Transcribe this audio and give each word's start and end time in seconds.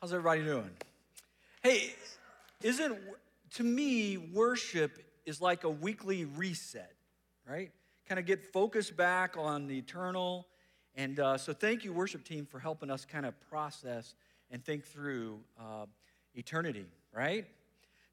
How's 0.00 0.12
everybody 0.12 0.44
doing? 0.44 0.70
Hey, 1.60 1.92
isn't 2.62 2.96
to 3.54 3.64
me 3.64 4.16
worship 4.16 4.96
is 5.26 5.40
like 5.40 5.64
a 5.64 5.68
weekly 5.68 6.24
reset, 6.24 6.92
right? 7.44 7.72
Kind 8.08 8.20
of 8.20 8.24
get 8.24 8.52
focused 8.52 8.96
back 8.96 9.36
on 9.36 9.66
the 9.66 9.76
eternal. 9.76 10.46
And 10.94 11.18
uh, 11.18 11.36
so, 11.36 11.52
thank 11.52 11.82
you, 11.82 11.92
worship 11.92 12.22
team, 12.22 12.46
for 12.46 12.60
helping 12.60 12.92
us 12.92 13.04
kind 13.04 13.26
of 13.26 13.34
process 13.50 14.14
and 14.52 14.64
think 14.64 14.84
through 14.84 15.40
uh, 15.58 15.86
eternity, 16.36 16.86
right? 17.12 17.44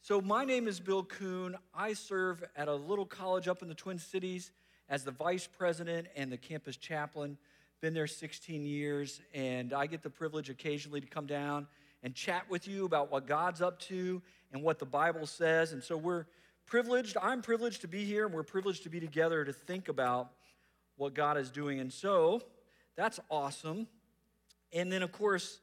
So, 0.01 0.21
my 0.21 0.43
name 0.43 0.67
is 0.67 0.79
Bill 0.79 1.03
Kuhn. 1.03 1.55
I 1.71 1.93
serve 1.93 2.43
at 2.55 2.67
a 2.67 2.73
little 2.73 3.05
college 3.05 3.47
up 3.47 3.61
in 3.61 3.67
the 3.67 3.75
Twin 3.75 3.99
Cities 3.99 4.49
as 4.89 5.03
the 5.03 5.11
vice 5.11 5.47
president 5.47 6.07
and 6.15 6.31
the 6.31 6.37
campus 6.37 6.77
chaplain 6.77 7.37
been 7.85 7.93
there 7.93 8.07
16 8.07 8.65
years, 8.65 9.21
and 9.31 9.71
I 9.71 9.85
get 9.85 10.01
the 10.01 10.09
privilege 10.09 10.49
occasionally 10.49 11.01
to 11.01 11.05
come 11.05 11.27
down 11.27 11.67
and 12.01 12.15
chat 12.15 12.49
with 12.49 12.67
you 12.67 12.83
about 12.83 13.11
what 13.11 13.27
God's 13.27 13.61
up 13.61 13.77
to 13.81 14.23
and 14.51 14.63
what 14.63 14.79
the 14.79 14.87
Bible 14.87 15.27
says. 15.27 15.71
And 15.71 15.83
so 15.83 15.95
we're 15.95 16.25
privileged, 16.65 17.15
I'm 17.21 17.43
privileged 17.43 17.81
to 17.81 17.87
be 17.87 18.03
here, 18.03 18.25
and 18.25 18.33
we're 18.33 18.41
privileged 18.41 18.81
to 18.85 18.89
be 18.89 18.99
together 18.99 19.45
to 19.45 19.53
think 19.53 19.87
about 19.87 20.31
what 20.97 21.13
God 21.13 21.37
is 21.37 21.51
doing. 21.51 21.79
And 21.79 21.93
so 21.93 22.41
that's 22.95 23.19
awesome. 23.29 23.85
And 24.73 24.91
then, 24.91 25.03
of 25.03 25.11
course, 25.11 25.59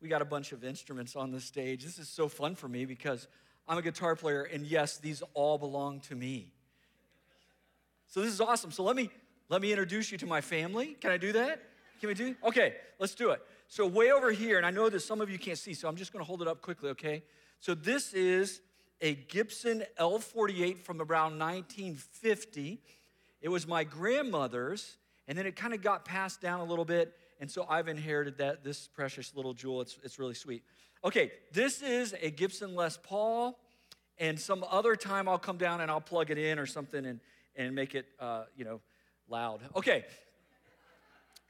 we 0.00 0.08
got 0.08 0.22
a 0.22 0.24
bunch 0.24 0.52
of 0.52 0.64
instruments 0.64 1.14
on 1.14 1.30
the 1.30 1.42
stage. 1.42 1.84
This 1.84 1.98
is 1.98 2.08
so 2.08 2.26
fun 2.26 2.54
for 2.54 2.68
me 2.68 2.86
because 2.86 3.28
I'm 3.68 3.76
a 3.76 3.82
guitar 3.82 4.16
player, 4.16 4.44
and 4.44 4.66
yes, 4.66 4.96
these 4.96 5.22
all 5.34 5.58
belong 5.58 6.00
to 6.08 6.14
me. 6.14 6.54
So 8.06 8.22
this 8.22 8.32
is 8.32 8.40
awesome. 8.40 8.70
So 8.70 8.82
let 8.82 8.96
me 8.96 9.10
let 9.48 9.62
me 9.62 9.70
introduce 9.70 10.10
you 10.10 10.18
to 10.18 10.26
my 10.26 10.40
family. 10.40 10.96
Can 11.00 11.10
I 11.10 11.16
do 11.16 11.32
that? 11.32 11.62
Can 12.00 12.08
we 12.08 12.14
do? 12.14 12.34
Okay, 12.44 12.74
let's 12.98 13.14
do 13.14 13.30
it. 13.30 13.40
So 13.68 13.86
way 13.86 14.12
over 14.12 14.30
here, 14.32 14.56
and 14.56 14.66
I 14.66 14.70
know 14.70 14.88
that 14.88 15.00
some 15.00 15.20
of 15.20 15.30
you 15.30 15.38
can't 15.38 15.58
see, 15.58 15.74
so 15.74 15.88
I'm 15.88 15.96
just 15.96 16.12
going 16.12 16.24
to 16.24 16.26
hold 16.26 16.42
it 16.42 16.48
up 16.48 16.62
quickly, 16.62 16.90
okay? 16.90 17.22
So 17.60 17.74
this 17.74 18.12
is 18.12 18.60
a 19.00 19.14
Gibson 19.14 19.84
L48 19.98 20.78
from 20.80 21.00
around 21.00 21.38
1950. 21.38 22.80
It 23.40 23.48
was 23.48 23.66
my 23.66 23.84
grandmother's, 23.84 24.96
and 25.28 25.36
then 25.36 25.46
it 25.46 25.56
kind 25.56 25.74
of 25.74 25.82
got 25.82 26.04
passed 26.04 26.40
down 26.40 26.60
a 26.60 26.64
little 26.64 26.84
bit, 26.84 27.14
and 27.40 27.50
so 27.50 27.66
I've 27.68 27.88
inherited 27.88 28.38
that 28.38 28.64
this 28.64 28.88
precious 28.88 29.34
little 29.34 29.54
jewel. 29.54 29.80
It's, 29.80 29.98
it's 30.02 30.18
really 30.18 30.34
sweet. 30.34 30.62
Okay, 31.04 31.30
this 31.52 31.82
is 31.82 32.14
a 32.20 32.30
Gibson 32.30 32.74
Les 32.74 32.96
Paul, 32.96 33.58
and 34.18 34.40
some 34.40 34.64
other 34.70 34.96
time 34.96 35.28
I'll 35.28 35.38
come 35.38 35.58
down 35.58 35.80
and 35.80 35.90
I'll 35.90 36.00
plug 36.00 36.30
it 36.30 36.38
in 36.38 36.58
or 36.58 36.66
something 36.66 37.04
and, 37.04 37.20
and 37.54 37.74
make 37.74 37.94
it, 37.94 38.06
uh, 38.18 38.44
you 38.56 38.64
know, 38.64 38.80
loud. 39.28 39.60
Okay. 39.74 40.04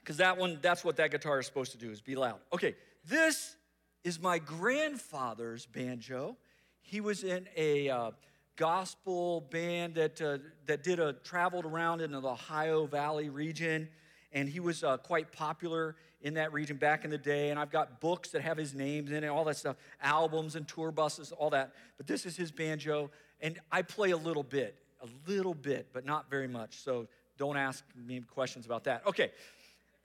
Because 0.01 0.19
that 0.19 0.39
one, 0.39 0.59
that's 0.63 0.85
what 0.85 0.97
that 0.97 1.11
guitar 1.11 1.41
is 1.41 1.47
supposed 1.47 1.73
to 1.73 1.79
do, 1.79 1.91
is 1.91 2.01
be 2.01 2.15
loud. 2.15 2.39
Okay, 2.53 2.77
this 3.09 3.57
is 4.05 4.21
my 4.21 4.39
grandfather's 4.39 5.67
banjo. 5.67 6.37
He 6.81 7.01
was 7.01 7.25
in 7.25 7.49
a 7.57 7.89
uh, 7.89 8.11
gospel 8.55 9.41
band 9.51 9.97
that, 9.97 10.23
uh, 10.23 10.39
that 10.67 10.85
did 10.85 11.01
a 11.01 11.15
traveled 11.15 11.65
around 11.65 12.03
in 12.03 12.13
the 12.13 12.23
Ohio 12.23 12.87
Valley 12.87 13.31
region, 13.31 13.89
and 14.33 14.49
he 14.49 14.61
was 14.61 14.85
uh, 14.85 14.97
quite 14.99 15.33
popular 15.33 15.97
in 16.23 16.35
that 16.35 16.53
region 16.53 16.77
back 16.77 17.05
in 17.05 17.11
the 17.11 17.19
day. 17.19 17.51
And 17.51 17.59
I've 17.59 17.73
got 17.73 18.01
books 18.01 18.31
that 18.31 18.43
have 18.43 18.57
his 18.57 18.75
names 18.75 19.11
in 19.11 19.25
it, 19.25 19.27
all 19.29 19.45
that 19.47 19.57
stuff, 19.57 19.75
albums 20.01 20.55
and 20.55 20.69
tour 20.69 20.93
buses, 20.93 21.33
all 21.33 21.51
that. 21.51 21.73
But 21.97 22.07
this 22.07 22.27
is 22.27 22.37
his 22.37 22.53
banjo, 22.53 23.11
and 23.41 23.59
I 23.73 23.83
play 23.83 24.13
a 24.13 24.17
little 24.17 24.45
bit, 24.45 24.77
a 25.03 25.09
little 25.29 25.55
bit, 25.55 25.89
but 25.93 26.05
not 26.05 26.31
very 26.31 26.47
much. 26.47 26.79
So 26.79 27.09
don't 27.39 27.57
ask 27.57 27.85
me 28.07 28.21
questions 28.21 28.67
about 28.67 28.85
that. 28.85 29.07
Okay, 29.07 29.31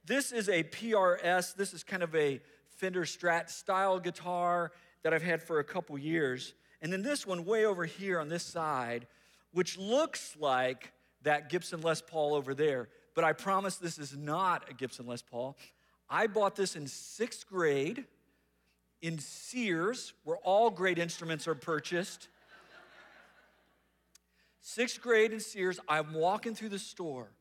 this 0.05 0.31
is 0.31 0.49
a 0.49 0.63
PRS. 0.63 1.55
This 1.55 1.73
is 1.73 1.83
kind 1.83 2.03
of 2.03 2.15
a 2.15 2.41
Fender 2.77 3.03
Strat 3.03 3.49
style 3.49 3.99
guitar 3.99 4.71
that 5.03 5.13
I've 5.13 5.23
had 5.23 5.41
for 5.41 5.59
a 5.59 5.63
couple 5.63 5.97
years. 5.97 6.53
And 6.81 6.91
then 6.91 7.03
this 7.03 7.27
one 7.27 7.45
way 7.45 7.65
over 7.65 7.85
here 7.85 8.19
on 8.19 8.27
this 8.27 8.43
side, 8.43 9.07
which 9.51 9.77
looks 9.77 10.35
like 10.39 10.91
that 11.23 11.49
Gibson 11.49 11.81
Les 11.81 12.01
Paul 12.01 12.33
over 12.33 12.53
there, 12.53 12.89
but 13.13 13.23
I 13.23 13.33
promise 13.33 13.75
this 13.75 13.99
is 13.99 14.17
not 14.17 14.69
a 14.69 14.73
Gibson 14.73 15.05
Les 15.05 15.21
Paul. 15.21 15.57
I 16.09 16.27
bought 16.27 16.55
this 16.55 16.75
in 16.75 16.87
sixth 16.87 17.47
grade 17.47 18.05
in 19.01 19.19
Sears, 19.19 20.13
where 20.23 20.37
all 20.37 20.69
great 20.69 20.97
instruments 20.97 21.47
are 21.47 21.55
purchased. 21.55 22.27
Sixth 24.61 25.01
grade 25.01 25.33
in 25.33 25.39
Sears, 25.39 25.79
I'm 25.87 26.13
walking 26.13 26.53
through 26.53 26.69
the 26.69 26.79
store, 26.79 27.31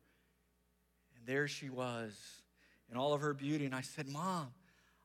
and 1.17 1.27
there 1.27 1.47
she 1.47 1.69
was 1.69 2.19
in 2.91 2.97
all 2.97 3.13
of 3.13 3.21
her 3.21 3.35
beauty. 3.35 3.67
And 3.67 3.75
I 3.75 3.83
said, 3.83 4.09
Mom, 4.09 4.49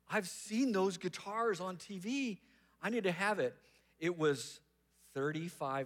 I've 0.10 0.28
seen 0.28 0.72
those 0.72 0.98
guitars 0.98 1.60
on 1.60 1.76
TV. 1.76 2.38
I 2.82 2.90
need 2.90 3.04
to 3.04 3.12
have 3.12 3.40
it. 3.40 3.54
It 4.00 4.18
was 4.18 4.62
$35. 5.16 5.86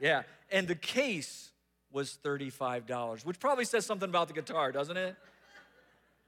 Yeah, 0.00 0.22
and 0.50 0.66
the 0.66 0.74
case 0.74 1.50
was 1.92 2.18
$35, 2.24 3.26
which 3.26 3.38
probably 3.38 3.66
says 3.66 3.84
something 3.84 4.08
about 4.08 4.28
the 4.28 4.34
guitar, 4.34 4.72
doesn't 4.72 4.96
it? 4.96 5.14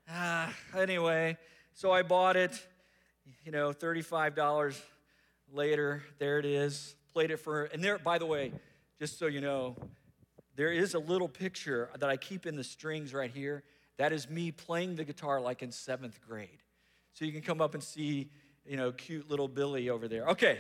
Ah, 0.09 0.53
anyway, 0.77 1.39
so 1.73 1.91
I 1.91 2.03
bought 2.03 2.37
it, 2.37 2.63
you 3.45 3.51
know, 3.51 3.73
$35 3.73 4.79
later, 5.51 6.03
there 6.19 6.39
it 6.39 6.45
is 6.45 6.95
played 7.15 7.31
it 7.31 7.39
for, 7.39 7.65
and 7.67 7.83
there, 7.83 7.97
by 7.97 8.19
the 8.19 8.27
way, 8.27 8.53
just 8.99 9.21
so 9.21 9.27
you 9.27 9.41
know, 9.41 9.77
there 10.57 10.73
is 10.73 10.95
a 10.95 10.99
little 10.99 11.29
picture 11.29 11.89
that 11.99 12.11
I 12.11 12.17
keep 12.17 12.45
in 12.45 12.57
the 12.57 12.65
strings 12.65 13.15
right 13.15 13.31
here. 13.31 13.63
That 13.99 14.13
is 14.13 14.29
me 14.29 14.51
playing 14.51 14.97
the 14.97 15.05
guitar 15.05 15.41
like 15.41 15.63
in 15.63 15.71
seventh 15.71 16.21
grade. 16.29 16.63
So 17.13 17.25
you 17.25 17.31
can 17.31 17.43
come 17.43 17.61
up 17.61 17.75
and 17.75 17.83
see, 17.83 18.31
you 18.67 18.77
know, 18.77 18.91
cute 18.91 19.31
little 19.31 19.47
Billy 19.47 19.89
over 19.91 20.09
there. 20.09 20.27
Okay. 20.31 20.59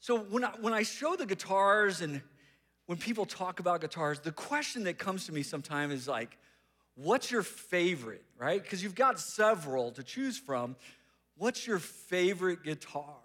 So 0.00 0.18
when 0.18 0.44
I, 0.44 0.50
when 0.60 0.72
I 0.72 0.82
show 0.82 1.14
the 1.14 1.26
guitars 1.26 2.00
and 2.00 2.22
when 2.86 2.98
people 2.98 3.26
talk 3.26 3.60
about 3.60 3.80
guitars, 3.80 4.18
the 4.18 4.32
question 4.32 4.82
that 4.84 4.98
comes 4.98 5.26
to 5.26 5.32
me 5.32 5.44
sometimes 5.44 5.92
is 5.92 6.08
like, 6.08 6.36
what's 6.96 7.30
your 7.30 7.42
favorite, 7.44 8.24
right? 8.36 8.60
Because 8.60 8.82
you've 8.82 8.96
got 8.96 9.20
several 9.20 9.92
to 9.92 10.02
choose 10.02 10.36
from. 10.36 10.74
What's 11.40 11.66
your 11.66 11.78
favorite 11.78 12.62
guitar? 12.64 13.16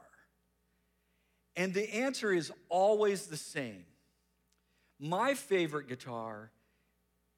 And 1.57 1.73
the 1.73 1.95
answer 1.95 2.31
is 2.31 2.49
always 2.69 3.27
the 3.27 3.35
same. 3.35 3.83
My 5.01 5.33
favorite 5.33 5.89
guitar 5.89 6.49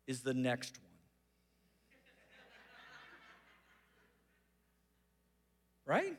is 0.06 0.22
the 0.22 0.36
next 0.36 0.78
one. 0.78 0.92
right? 5.88 6.16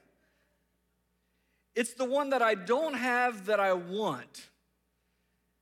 It's 1.76 1.94
the 1.94 2.04
one 2.04 2.30
that 2.30 2.42
I 2.42 2.56
don't 2.56 2.94
have 2.94 3.46
that 3.46 3.60
I 3.60 3.74
want. 3.74 4.48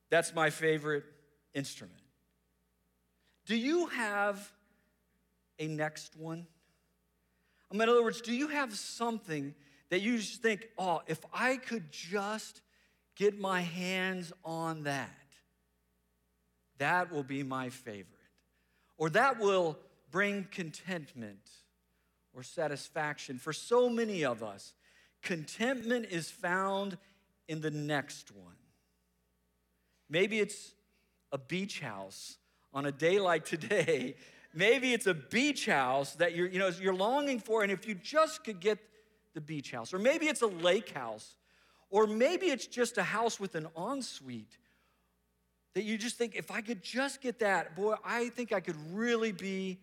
That's 0.08 0.34
my 0.34 0.48
favorite 0.48 1.04
instrument. 1.52 2.00
Do 3.44 3.56
you 3.56 3.88
have 3.88 4.50
a 5.58 5.66
next 5.66 6.16
one? 6.16 6.46
In 7.72 7.80
other 7.80 8.02
words, 8.02 8.20
do 8.20 8.32
you 8.32 8.48
have 8.48 8.74
something 8.74 9.54
that 9.90 10.00
you 10.00 10.18
just 10.18 10.42
think, 10.42 10.68
oh, 10.78 11.02
if 11.06 11.20
I 11.32 11.56
could 11.56 11.90
just 11.90 12.60
get 13.16 13.38
my 13.38 13.60
hands 13.60 14.32
on 14.44 14.84
that, 14.84 15.10
that 16.78 17.10
will 17.10 17.22
be 17.22 17.42
my 17.42 17.70
favorite. 17.70 18.06
Or 18.98 19.10
that 19.10 19.38
will 19.38 19.78
bring 20.10 20.46
contentment 20.50 21.50
or 22.34 22.42
satisfaction. 22.42 23.38
For 23.38 23.52
so 23.52 23.88
many 23.88 24.24
of 24.24 24.42
us, 24.42 24.74
contentment 25.22 26.06
is 26.10 26.30
found 26.30 26.98
in 27.48 27.60
the 27.60 27.70
next 27.70 28.30
one. 28.32 28.56
Maybe 30.08 30.38
it's 30.38 30.74
a 31.32 31.38
beach 31.38 31.80
house 31.80 32.36
on 32.72 32.86
a 32.86 32.92
day 32.92 33.18
like 33.18 33.44
today 33.44 34.16
Maybe 34.56 34.94
it's 34.94 35.06
a 35.06 35.12
beach 35.12 35.66
house 35.66 36.14
that 36.14 36.34
you're, 36.34 36.48
you 36.48 36.58
know, 36.58 36.70
you're 36.80 36.94
longing 36.94 37.40
for, 37.40 37.62
and 37.62 37.70
if 37.70 37.86
you 37.86 37.94
just 37.94 38.42
could 38.42 38.58
get 38.58 38.78
the 39.34 39.40
beach 39.42 39.70
house, 39.70 39.92
or 39.92 39.98
maybe 39.98 40.26
it's 40.26 40.40
a 40.40 40.46
lake 40.46 40.92
house, 40.92 41.36
or 41.90 42.06
maybe 42.06 42.46
it's 42.46 42.66
just 42.66 42.96
a 42.96 43.02
house 43.02 43.38
with 43.38 43.54
an 43.54 43.68
ensuite 43.76 44.56
that 45.74 45.84
you 45.84 45.98
just 45.98 46.16
think, 46.16 46.34
if 46.34 46.50
I 46.50 46.62
could 46.62 46.82
just 46.82 47.20
get 47.20 47.40
that, 47.40 47.76
boy, 47.76 47.96
I 48.02 48.30
think 48.30 48.50
I 48.50 48.60
could 48.60 48.76
really 48.94 49.30
be 49.30 49.78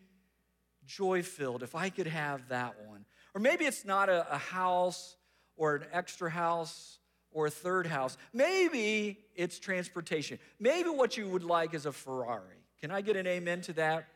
joy 0.87 1.21
filled 1.21 1.61
if 1.61 1.75
I 1.75 1.89
could 1.89 2.07
have 2.07 2.49
that 2.49 2.73
one. 2.87 3.05
Or 3.35 3.41
maybe 3.41 3.65
it's 3.65 3.85
not 3.85 4.09
a, 4.09 4.33
a 4.33 4.39
house 4.39 5.17
or 5.55 5.75
an 5.75 5.85
extra 5.91 6.31
house 6.31 6.97
or 7.31 7.45
a 7.45 7.51
third 7.51 7.85
house. 7.85 8.17
Maybe 8.33 9.19
it's 9.35 9.59
transportation. 9.59 10.39
Maybe 10.59 10.89
what 10.89 11.15
you 11.15 11.29
would 11.29 11.43
like 11.43 11.75
is 11.75 11.85
a 11.85 11.91
Ferrari. 11.91 12.65
Can 12.81 12.89
I 12.89 13.01
get 13.01 13.15
an 13.15 13.27
amen 13.27 13.61
to 13.61 13.73
that? 13.73 14.07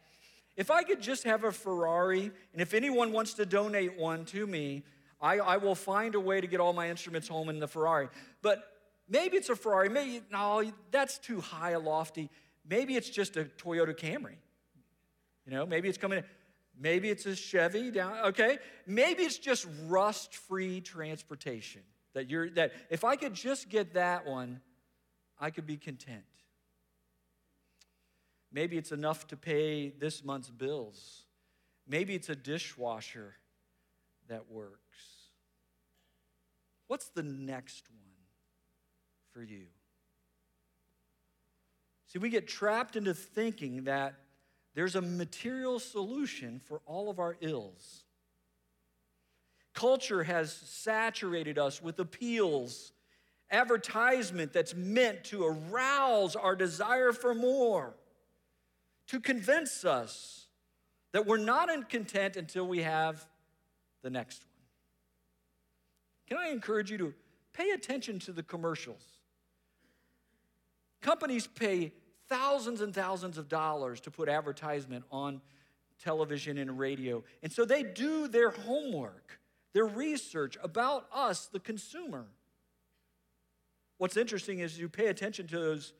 If 0.57 0.71
I 0.71 0.81
could 0.81 1.00
just 1.00 1.24
have 1.24 1.44
a 1.44 1.51
Ferrari, 1.51 2.31
and 2.51 2.62
if 2.62 2.74
anyone 2.74 3.12
wants 3.12 3.36
to 3.36 3.45
donate 3.45 3.98
one 3.98 4.25
to 4.25 4.45
me, 4.45 4.83
I, 5.21 5.38
I 5.38 5.57
will 5.57 5.75
find 5.75 6.15
a 6.15 6.19
way 6.19 6.42
to 6.42 6.48
get 6.48 6.59
all 6.59 6.74
my 6.74 6.89
instruments 6.89 7.27
home 7.27 7.50
in 7.50 7.59
the 7.59 7.68
Ferrari. 7.68 8.09
But 8.42 8.63
maybe 9.07 9.38
it's 9.38 9.50
a 9.50 9.56
Ferrari. 9.56 9.89
Maybe, 9.89 10.21
no, 10.31 10.69
that's 10.92 11.19
too 11.19 11.42
high 11.42 11.71
a 11.71 11.80
lofty. 11.80 12.30
Maybe 12.68 12.95
it's 12.95 13.09
just 13.09 13.38
a 13.38 13.45
Toyota 13.45 13.98
Camry. 13.98 14.36
You 15.45 15.54
know, 15.54 15.65
maybe 15.65 15.89
it's 15.89 15.98
coming 15.98 16.19
in. 16.19 16.25
Maybe 16.80 17.09
it's 17.09 17.25
a 17.25 17.36
Chevy 17.36 17.89
down, 17.89 18.18
okay? 18.25 18.59
Maybe 18.86 19.24
it's 19.24 19.38
just 19.39 19.65
rust-free 19.88 20.81
transportation. 20.81 21.81
That 22.13 22.30
you're 22.30 22.50
that 22.51 22.71
if 22.89 23.04
I 23.04 23.15
could 23.15 23.33
just 23.33 23.69
get 23.69 23.94
that 23.94 24.25
one, 24.25 24.62
I 25.39 25.50
could 25.50 25.65
be 25.65 25.77
content. 25.77 26.24
Maybe 28.57 28.75
it's 28.75 28.92
enough 28.92 29.27
to 29.27 29.38
pay 29.38 29.89
this 30.00 30.24
month's 30.24 30.50
bills. 30.50 31.25
Maybe 31.88 32.15
it's 32.15 32.30
a 32.30 32.36
dishwasher 32.36 33.36
that 34.30 34.50
works. 34.50 34.98
What's 36.88 37.09
the 37.09 37.21
next 37.21 37.88
one 37.92 38.15
for 39.31 39.44
you? 39.44 39.65
See, 42.07 42.18
we 42.18 42.31
get 42.31 42.48
trapped 42.48 42.95
into 42.95 43.13
thinking 43.13 43.83
that 43.83 44.15
there's 44.74 44.95
a 44.95 45.04
material 45.04 45.77
solution 45.77 46.59
for 46.59 46.81
all 46.88 47.12
of 47.12 47.19
our 47.19 47.38
ills. 47.42 48.06
Culture 49.75 50.24
has 50.24 50.51
saturated 50.51 51.59
us 51.59 51.80
with 51.80 52.00
appeals, 52.00 52.92
advertisement 53.51 54.51
that's 54.51 54.74
meant 54.74 55.25
to 55.25 55.45
arouse 55.45 56.36
our 56.36 56.56
desire 56.56 57.13
for 57.13 57.36
more, 57.36 57.94
to 59.07 59.19
convince 59.19 59.86
us 59.86 60.48
that 61.13 61.25
we're 61.25 61.38
not 61.38 61.69
content 61.89 62.36
until 62.36 62.68
we 62.68 62.83
have 62.83 63.25
the 64.04 64.09
next 64.09 64.44
one. 64.44 64.48
Can 66.27 66.38
I 66.38 66.51
encourage 66.51 66.92
you 66.92 66.98
to 66.98 67.13
pay 67.54 67.71
attention 67.71 68.19
to 68.19 68.31
the 68.31 68.44
commercials? 68.44 69.01
Companies 71.01 71.48
pay 71.48 71.94
thousands 72.27 72.81
and 72.81 72.94
thousands 72.94 73.38
of 73.38 73.48
dollars 73.48 74.01
to 74.01 74.12
put 74.12 74.27
advertisement 74.27 75.06
on 75.12 75.42
television 76.04 76.57
and 76.57 76.77
radio. 76.77 77.24
And 77.42 77.51
so 77.51 77.65
they 77.65 77.83
do 77.83 78.27
their 78.27 78.50
homework, 78.50 79.39
their 79.74 79.86
research 79.86 80.57
about 80.62 81.07
us, 81.13 81.48
the 81.48 81.59
consumer. 81.59 82.25
What's 83.98 84.18
interesting 84.18 84.59
is 84.59 84.77
you 84.77 84.89
pay 84.89 85.07
attention 85.07 85.48
to 85.48 85.59
those 85.59 85.94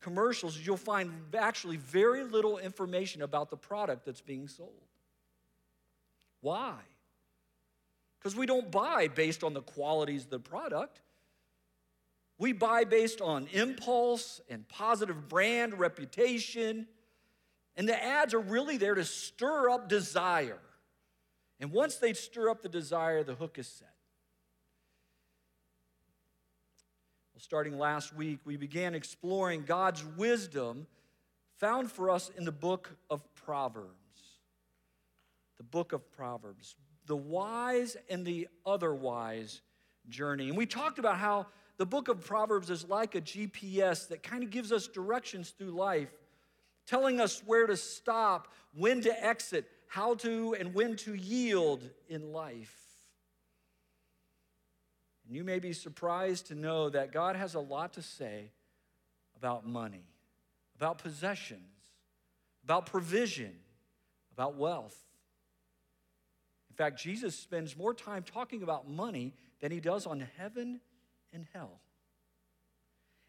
commercials, 0.00 0.58
you'll 0.58 0.76
find 0.76 1.12
actually 1.36 1.76
very 1.76 2.24
little 2.24 2.58
information 2.58 3.22
about 3.22 3.50
the 3.50 3.56
product 3.56 4.04
that's 4.04 4.20
being 4.20 4.48
sold. 4.48 4.72
Why? 6.40 6.76
Because 8.18 8.36
we 8.36 8.46
don't 8.46 8.70
buy 8.70 9.08
based 9.08 9.44
on 9.44 9.54
the 9.54 9.62
qualities 9.62 10.24
of 10.24 10.30
the 10.30 10.38
product. 10.38 11.00
We 12.38 12.52
buy 12.52 12.84
based 12.84 13.20
on 13.20 13.48
impulse 13.52 14.40
and 14.48 14.68
positive 14.68 15.28
brand 15.28 15.78
reputation. 15.78 16.86
And 17.76 17.88
the 17.88 18.02
ads 18.02 18.34
are 18.34 18.40
really 18.40 18.76
there 18.76 18.94
to 18.94 19.04
stir 19.04 19.70
up 19.70 19.88
desire. 19.88 20.60
And 21.60 21.72
once 21.72 21.96
they 21.96 22.12
stir 22.12 22.50
up 22.50 22.62
the 22.62 22.68
desire, 22.68 23.24
the 23.24 23.34
hook 23.34 23.58
is 23.58 23.66
set. 23.66 23.97
Well, 27.38 27.44
starting 27.44 27.78
last 27.78 28.12
week, 28.16 28.40
we 28.44 28.56
began 28.56 28.96
exploring 28.96 29.62
God's 29.62 30.04
wisdom 30.16 30.88
found 31.58 31.88
for 31.88 32.10
us 32.10 32.32
in 32.36 32.44
the 32.44 32.50
book 32.50 32.90
of 33.10 33.22
Proverbs. 33.36 33.92
The 35.56 35.62
book 35.62 35.92
of 35.92 36.10
Proverbs. 36.10 36.74
The 37.06 37.14
wise 37.14 37.96
and 38.10 38.26
the 38.26 38.48
otherwise 38.66 39.60
journey. 40.08 40.48
And 40.48 40.58
we 40.58 40.66
talked 40.66 40.98
about 40.98 41.18
how 41.18 41.46
the 41.76 41.86
book 41.86 42.08
of 42.08 42.24
Proverbs 42.24 42.70
is 42.70 42.88
like 42.88 43.14
a 43.14 43.20
GPS 43.20 44.08
that 44.08 44.24
kind 44.24 44.42
of 44.42 44.50
gives 44.50 44.72
us 44.72 44.88
directions 44.88 45.50
through 45.50 45.70
life, 45.70 46.10
telling 46.88 47.20
us 47.20 47.40
where 47.46 47.68
to 47.68 47.76
stop, 47.76 48.52
when 48.74 49.00
to 49.02 49.24
exit, 49.24 49.70
how 49.86 50.16
to 50.16 50.56
and 50.58 50.74
when 50.74 50.96
to 50.96 51.14
yield 51.14 51.88
in 52.08 52.32
life. 52.32 52.87
And 55.28 55.36
you 55.36 55.44
may 55.44 55.58
be 55.58 55.74
surprised 55.74 56.46
to 56.46 56.54
know 56.54 56.88
that 56.88 57.12
God 57.12 57.36
has 57.36 57.54
a 57.54 57.60
lot 57.60 57.92
to 57.92 58.02
say 58.02 58.50
about 59.36 59.66
money, 59.66 60.06
about 60.74 60.96
possessions, 60.98 61.60
about 62.64 62.86
provision, 62.86 63.52
about 64.32 64.56
wealth. 64.56 64.96
In 66.70 66.76
fact, 66.76 66.98
Jesus 66.98 67.36
spends 67.36 67.76
more 67.76 67.92
time 67.92 68.22
talking 68.22 68.62
about 68.62 68.88
money 68.88 69.34
than 69.60 69.70
he 69.70 69.80
does 69.80 70.06
on 70.06 70.26
heaven 70.38 70.80
and 71.34 71.44
hell. 71.52 71.78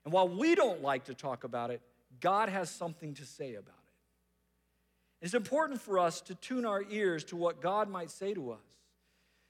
And 0.06 0.14
while 0.14 0.30
we 0.30 0.56
don't 0.56 0.82
like 0.82 1.06
to 1.06 1.14
talk 1.14 1.44
about 1.44 1.70
it, 1.70 1.82
God 2.22 2.48
has 2.48 2.70
something 2.70 3.14
to 3.16 3.26
say 3.26 3.56
about 3.56 3.76
it. 3.76 5.26
It's 5.26 5.34
important 5.34 5.82
for 5.82 6.00
us 6.00 6.22
to 6.22 6.36
tune 6.36 6.66
our 6.66 6.82
ears 6.90 7.26
to 7.26 7.36
what 7.36 7.62
God 7.62 7.90
might 7.90 8.10
say 8.10 8.34
to 8.34 8.52
us. 8.52 8.60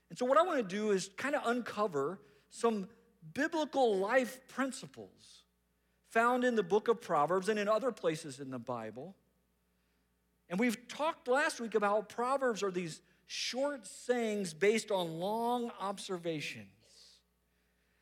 And 0.09 0.17
so, 0.17 0.25
what 0.25 0.39
I 0.39 0.41
want 0.41 0.57
to 0.57 0.75
do 0.75 0.89
is 0.89 1.11
kind 1.15 1.35
of 1.35 1.43
uncover 1.45 2.17
some 2.49 2.87
biblical 3.33 3.97
life 3.97 4.39
principles 4.47 5.43
found 6.09 6.43
in 6.43 6.55
the 6.55 6.63
book 6.63 6.87
of 6.87 7.01
Proverbs 7.01 7.49
and 7.49 7.59
in 7.59 7.67
other 7.67 7.91
places 7.91 8.39
in 8.39 8.49
the 8.49 8.59
Bible. 8.59 9.15
And 10.49 10.59
we've 10.59 10.87
talked 10.87 11.27
last 11.27 11.59
week 11.61 11.75
about 11.75 12.09
Proverbs 12.09 12.63
are 12.63 12.71
these 12.71 13.01
short 13.27 13.85
sayings 13.85 14.53
based 14.53 14.89
on 14.89 15.19
long 15.19 15.71
observations. 15.79 16.65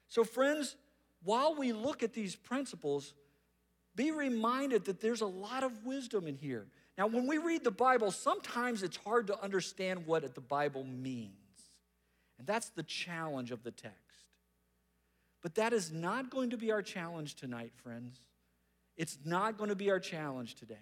So, 0.07 0.23
friends, 0.23 0.77
while 1.23 1.55
we 1.55 1.73
look 1.73 2.03
at 2.03 2.13
these 2.13 2.35
principles, 2.35 3.13
be 3.95 4.11
reminded 4.11 4.85
that 4.85 5.01
there's 5.01 5.21
a 5.21 5.27
lot 5.27 5.63
of 5.63 5.85
wisdom 5.85 6.27
in 6.27 6.37
here. 6.37 6.67
Now, 6.97 7.07
when 7.07 7.27
we 7.27 7.37
read 7.37 7.63
the 7.63 7.71
Bible, 7.71 8.11
sometimes 8.11 8.83
it's 8.83 8.97
hard 8.97 9.27
to 9.27 9.43
understand 9.43 10.05
what 10.05 10.33
the 10.33 10.41
Bible 10.41 10.85
means. 10.85 11.33
And 12.37 12.47
that's 12.47 12.69
the 12.69 12.83
challenge 12.83 13.51
of 13.51 13.63
the 13.63 13.71
text. 13.71 14.06
But 15.47 15.55
that 15.55 15.71
is 15.71 15.93
not 15.93 16.29
going 16.29 16.49
to 16.49 16.57
be 16.57 16.73
our 16.73 16.81
challenge 16.81 17.35
tonight, 17.35 17.71
friends. 17.81 18.19
It's 18.97 19.17
not 19.23 19.57
going 19.57 19.69
to 19.69 19.77
be 19.77 19.89
our 19.89 19.99
challenge 20.01 20.55
today. 20.55 20.75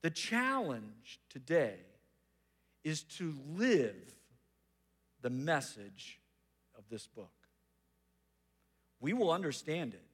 The 0.00 0.08
challenge 0.08 1.20
today 1.28 1.74
is 2.84 3.02
to 3.18 3.34
live 3.54 4.16
the 5.20 5.28
message 5.28 6.18
of 6.78 6.84
this 6.88 7.06
book. 7.06 7.34
We 8.98 9.12
will 9.12 9.30
understand 9.30 9.92
it, 9.92 10.08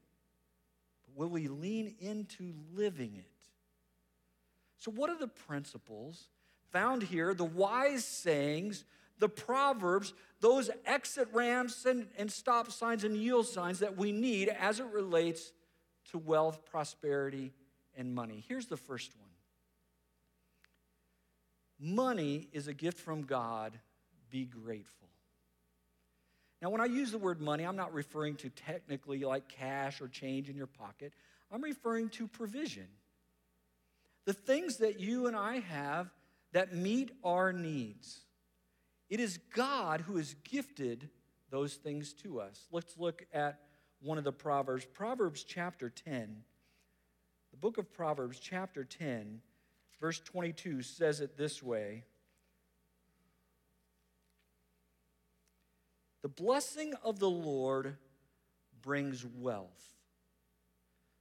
but 1.06 1.16
will 1.16 1.30
we 1.30 1.46
lean 1.46 1.94
into 2.00 2.54
living 2.74 3.14
it? 3.16 3.46
So, 4.78 4.90
what 4.90 5.08
are 5.08 5.18
the 5.18 5.28
principles 5.28 6.26
found 6.72 7.04
here? 7.04 7.32
The 7.32 7.44
wise 7.44 8.04
sayings, 8.04 8.82
the 9.22 9.28
proverbs, 9.28 10.14
those 10.40 10.68
exit 10.84 11.28
ramps 11.32 11.86
and, 11.86 12.08
and 12.18 12.30
stop 12.30 12.72
signs 12.72 13.04
and 13.04 13.16
yield 13.16 13.46
signs 13.46 13.78
that 13.78 13.96
we 13.96 14.10
need 14.10 14.48
as 14.48 14.80
it 14.80 14.86
relates 14.86 15.52
to 16.10 16.18
wealth, 16.18 16.64
prosperity, 16.68 17.52
and 17.96 18.12
money. 18.12 18.44
Here's 18.48 18.66
the 18.66 18.76
first 18.76 19.12
one 19.16 19.30
Money 21.78 22.48
is 22.52 22.66
a 22.66 22.74
gift 22.74 22.98
from 22.98 23.22
God. 23.22 23.78
Be 24.28 24.44
grateful. 24.44 25.08
Now, 26.60 26.70
when 26.70 26.80
I 26.80 26.86
use 26.86 27.12
the 27.12 27.18
word 27.18 27.40
money, 27.40 27.62
I'm 27.62 27.76
not 27.76 27.94
referring 27.94 28.34
to 28.36 28.50
technically 28.50 29.20
like 29.20 29.48
cash 29.48 30.00
or 30.00 30.08
change 30.08 30.48
in 30.48 30.56
your 30.56 30.66
pocket. 30.66 31.12
I'm 31.52 31.62
referring 31.62 32.08
to 32.10 32.26
provision. 32.26 32.88
The 34.24 34.32
things 34.32 34.78
that 34.78 34.98
you 34.98 35.28
and 35.28 35.36
I 35.36 35.60
have 35.60 36.10
that 36.52 36.74
meet 36.74 37.12
our 37.22 37.52
needs. 37.52 38.18
It 39.12 39.20
is 39.20 39.38
God 39.54 40.00
who 40.00 40.16
has 40.16 40.34
gifted 40.42 41.10
those 41.50 41.74
things 41.74 42.14
to 42.22 42.40
us. 42.40 42.66
Let's 42.72 42.96
look 42.96 43.26
at 43.30 43.60
one 44.00 44.16
of 44.16 44.24
the 44.24 44.32
Proverbs. 44.32 44.86
Proverbs 44.86 45.44
chapter 45.44 45.90
10. 45.90 46.38
The 47.50 47.56
book 47.58 47.76
of 47.76 47.92
Proverbs, 47.92 48.40
chapter 48.40 48.84
10, 48.84 49.42
verse 50.00 50.18
22 50.20 50.80
says 50.80 51.20
it 51.20 51.36
this 51.36 51.62
way 51.62 52.04
The 56.22 56.30
blessing 56.30 56.94
of 57.04 57.18
the 57.18 57.28
Lord 57.28 57.98
brings 58.80 59.26
wealth. 59.26 59.92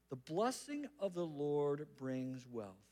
The 0.10 0.15
blessing 0.15 0.86
of 0.98 1.13
the 1.13 1.25
Lord 1.25 1.88
brings 2.00 2.48
wealth. 2.50 2.90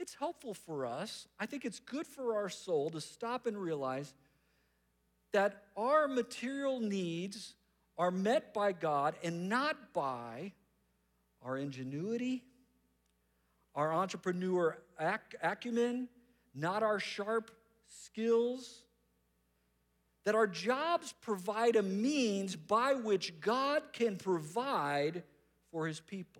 It's 0.00 0.14
helpful 0.14 0.54
for 0.54 0.86
us. 0.86 1.28
I 1.38 1.44
think 1.44 1.66
it's 1.66 1.78
good 1.78 2.06
for 2.06 2.34
our 2.34 2.48
soul 2.48 2.88
to 2.90 3.02
stop 3.02 3.46
and 3.46 3.56
realize 3.56 4.14
that 5.32 5.64
our 5.76 6.08
material 6.08 6.80
needs 6.80 7.54
are 7.98 8.10
met 8.10 8.54
by 8.54 8.72
God 8.72 9.14
and 9.22 9.50
not 9.50 9.92
by 9.92 10.52
our 11.42 11.58
ingenuity, 11.58 12.42
our 13.74 13.92
entrepreneur 13.92 14.78
acumen, 14.98 16.08
not 16.54 16.82
our 16.82 16.98
sharp 16.98 17.50
skills, 17.86 18.84
that 20.24 20.34
our 20.34 20.46
jobs 20.46 21.12
provide 21.20 21.76
a 21.76 21.82
means 21.82 22.56
by 22.56 22.94
which 22.94 23.38
God 23.38 23.82
can 23.92 24.16
provide 24.16 25.24
for 25.70 25.86
his 25.86 26.00
people. 26.00 26.39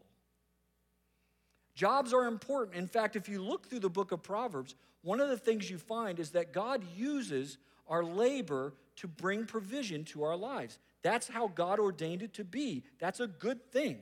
Jobs 1.74 2.12
are 2.12 2.26
important. 2.26 2.76
In 2.76 2.86
fact, 2.86 3.16
if 3.16 3.28
you 3.28 3.42
look 3.42 3.68
through 3.68 3.80
the 3.80 3.90
book 3.90 4.12
of 4.12 4.22
Proverbs, 4.22 4.74
one 5.02 5.20
of 5.20 5.28
the 5.28 5.36
things 5.36 5.70
you 5.70 5.78
find 5.78 6.18
is 6.18 6.30
that 6.30 6.52
God 6.52 6.82
uses 6.96 7.58
our 7.88 8.04
labor 8.04 8.74
to 8.96 9.08
bring 9.08 9.46
provision 9.46 10.04
to 10.04 10.22
our 10.22 10.36
lives. 10.36 10.78
That's 11.02 11.28
how 11.28 11.48
God 11.48 11.78
ordained 11.78 12.22
it 12.22 12.34
to 12.34 12.44
be. 12.44 12.84
That's 12.98 13.20
a 13.20 13.26
good 13.26 13.72
thing. 13.72 13.98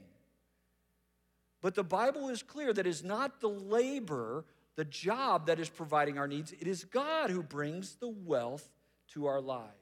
But 1.61 1.75
the 1.75 1.85
Bible 1.85 2.29
is 2.29 2.43
clear 2.43 2.73
that 2.73 2.87
it's 2.87 3.03
not 3.03 3.41
the 3.41 3.49
labor, 3.49 4.45
the 4.77 4.85
job 4.85 5.47
that 5.47 5.59
is 5.59 5.69
providing 5.69 6.19
our 6.19 6.29
needs, 6.29 6.53
it 6.53 6.67
is 6.67 6.85
God 6.85 7.31
who 7.31 7.43
brings 7.43 7.97
the 7.97 8.09
wealth 8.09 8.69
to 9.09 9.27
our 9.27 9.41
lives. 9.41 9.73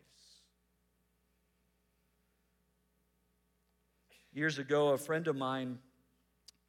Years 4.33 4.59
ago, 4.59 4.89
a 4.89 4.99
friend 4.99 5.29
of 5.29 5.37
mine 5.37 5.79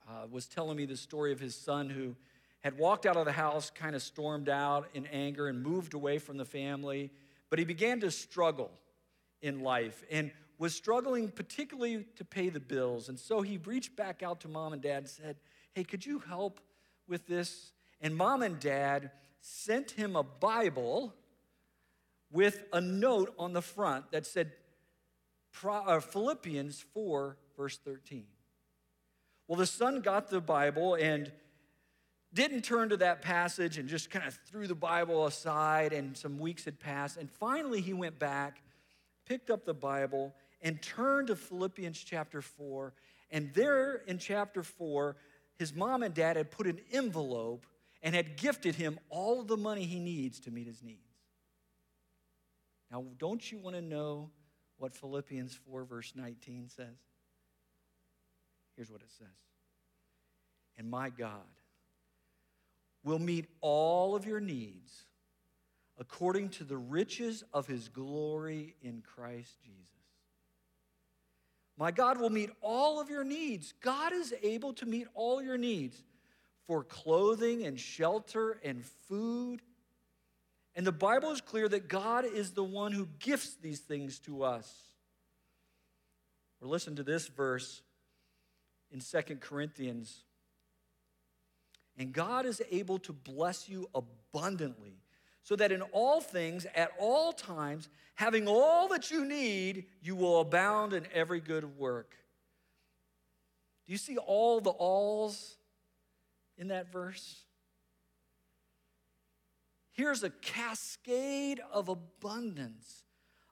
uh, 0.07 0.27
was 0.31 0.47
telling 0.47 0.77
me 0.77 0.85
the 0.85 0.97
story 0.97 1.31
of 1.31 1.39
his 1.39 1.55
son 1.55 1.89
who 1.89 2.15
had 2.61 2.77
walked 2.77 3.05
out 3.05 3.17
of 3.17 3.25
the 3.25 3.31
house, 3.31 3.69
kind 3.69 3.95
of 3.95 4.01
stormed 4.01 4.49
out 4.49 4.89
in 4.93 5.05
anger, 5.07 5.47
and 5.47 5.61
moved 5.61 5.93
away 5.93 6.17
from 6.17 6.37
the 6.37 6.45
family. 6.45 7.11
But 7.49 7.59
he 7.59 7.65
began 7.65 7.99
to 8.01 8.11
struggle 8.11 8.71
in 9.41 9.59
life 9.59 10.03
and 10.09 10.31
was 10.57 10.73
struggling 10.73 11.29
particularly 11.29 12.05
to 12.15 12.25
pay 12.25 12.49
the 12.49 12.59
bills. 12.59 13.09
And 13.09 13.19
so 13.19 13.41
he 13.41 13.57
reached 13.57 13.95
back 13.95 14.23
out 14.23 14.41
to 14.41 14.47
mom 14.47 14.73
and 14.73 14.81
dad 14.81 14.97
and 14.97 15.09
said, 15.09 15.37
Hey, 15.73 15.83
could 15.83 16.05
you 16.05 16.19
help 16.19 16.59
with 17.07 17.27
this? 17.27 17.71
And 18.01 18.15
mom 18.15 18.41
and 18.41 18.59
dad 18.59 19.11
sent 19.39 19.91
him 19.91 20.15
a 20.15 20.23
Bible 20.23 21.13
with 22.31 22.63
a 22.73 22.81
note 22.81 23.33
on 23.37 23.53
the 23.53 23.61
front 23.61 24.11
that 24.11 24.25
said 24.25 24.51
uh, 25.63 25.99
Philippians 25.99 26.83
4, 26.93 27.37
verse 27.55 27.77
13. 27.77 28.25
Well, 29.47 29.57
the 29.57 29.65
son 29.65 30.01
got 30.01 30.29
the 30.29 30.41
Bible 30.41 30.95
and 30.95 31.31
didn't 32.33 32.63
turn 32.63 32.89
to 32.89 32.97
that 32.97 33.21
passage 33.21 33.77
and 33.77 33.87
just 33.87 34.09
kind 34.09 34.27
of 34.27 34.37
threw 34.45 34.67
the 34.67 34.75
Bible 34.75 35.25
aside, 35.25 35.93
and 35.93 36.15
some 36.17 36.37
weeks 36.37 36.65
had 36.65 36.79
passed. 36.79 37.17
And 37.17 37.31
finally, 37.31 37.81
he 37.81 37.93
went 37.93 38.19
back, 38.19 38.61
picked 39.25 39.49
up 39.49 39.65
the 39.65 39.73
Bible, 39.73 40.35
and 40.61 40.81
turned 40.81 41.27
to 41.27 41.35
Philippians 41.35 41.97
chapter 41.97 42.41
4. 42.41 42.93
And 43.31 43.53
there 43.53 44.01
in 44.07 44.17
chapter 44.17 44.63
4, 44.63 45.15
his 45.55 45.73
mom 45.73 46.03
and 46.03 46.13
dad 46.13 46.35
had 46.35 46.51
put 46.51 46.67
an 46.67 46.79
envelope 46.91 47.65
and 48.03 48.13
had 48.13 48.37
gifted 48.37 48.75
him 48.75 48.99
all 49.09 49.43
the 49.43 49.57
money 49.57 49.85
he 49.85 49.99
needs 49.99 50.39
to 50.41 50.51
meet 50.51 50.67
his 50.67 50.83
needs. 50.83 50.99
Now, 52.91 53.05
don't 53.17 53.51
you 53.51 53.57
want 53.57 53.75
to 53.75 53.81
know 53.81 54.29
what 54.77 54.93
Philippians 54.93 55.55
4, 55.55 55.83
verse 55.85 56.13
19 56.15 56.69
says? 56.69 56.85
Here's 58.77 58.91
what 58.91 59.01
it 59.01 59.11
says 59.11 59.27
And 60.77 60.89
my 60.89 61.09
God 61.09 61.31
will 63.03 63.19
meet 63.19 63.47
all 63.59 64.15
of 64.15 64.25
your 64.25 64.39
needs 64.39 65.05
according 65.99 66.49
to 66.49 66.63
the 66.63 66.77
riches 66.77 67.43
of 67.53 67.65
his 67.65 67.89
glory 67.89 68.75
in 68.81 69.01
Christ 69.01 69.57
Jesus. 69.63 69.81
My 71.77 71.91
God 71.91 72.19
will 72.19 72.29
meet 72.29 72.51
all 72.61 72.99
of 72.99 73.09
your 73.09 73.23
needs. 73.23 73.73
God 73.81 74.13
is 74.13 74.33
able 74.41 74.73
to 74.73 74.85
meet 74.85 75.07
all 75.13 75.41
your 75.41 75.57
needs 75.57 76.03
for 76.65 76.83
clothing 76.83 77.65
and 77.65 77.79
shelter 77.79 78.59
and 78.63 78.83
food. 79.07 79.61
And 80.75 80.85
the 80.85 80.91
Bible 80.91 81.31
is 81.31 81.41
clear 81.41 81.67
that 81.69 81.87
God 81.87 82.25
is 82.25 82.51
the 82.51 82.63
one 82.63 82.91
who 82.91 83.07
gifts 83.19 83.55
these 83.55 83.79
things 83.79 84.19
to 84.19 84.43
us. 84.43 84.71
Or 86.61 86.67
listen 86.67 86.95
to 86.95 87.03
this 87.03 87.27
verse 87.27 87.81
in 88.91 89.01
Second 89.01 89.41
Corinthians 89.41 90.23
and 91.97 92.13
God 92.13 92.45
is 92.45 92.61
able 92.71 92.99
to 92.99 93.13
bless 93.13 93.67
you 93.67 93.89
abundantly, 93.95 95.01
so 95.41 95.55
that 95.55 95.71
in 95.71 95.81
all 95.81 96.21
things, 96.21 96.67
at 96.75 96.91
all 96.99 97.33
times, 97.33 97.89
having 98.15 98.47
all 98.47 98.87
that 98.89 99.09
you 99.09 99.25
need, 99.25 99.85
you 100.01 100.15
will 100.15 100.41
abound 100.41 100.93
in 100.93 101.07
every 101.13 101.39
good 101.39 101.77
work. 101.77 102.15
Do 103.85 103.93
you 103.93 103.97
see 103.97 104.17
all 104.17 104.61
the 104.61 104.71
alls 104.71 105.55
in 106.57 106.67
that 106.67 106.91
verse? 106.91 107.43
Here's 109.93 110.21
a 110.21 110.29
cascade 110.29 111.59
of 111.71 111.89
abundance, 111.89 113.05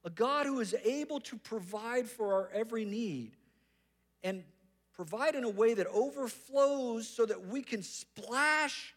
a 0.04 0.10
God 0.12 0.46
who 0.46 0.60
is 0.60 0.76
able 0.84 1.20
to 1.22 1.38
provide 1.38 2.08
for 2.08 2.34
our 2.34 2.50
every 2.54 2.86
need. 2.86 3.38
And 4.22 4.44
provide 4.96 5.36
in 5.36 5.44
a 5.44 5.50
way 5.50 5.74
that 5.74 5.88
overflows 5.88 7.08
so 7.08 7.26
that 7.26 7.48
we 7.48 7.62
can 7.62 7.84
splash 7.84 8.94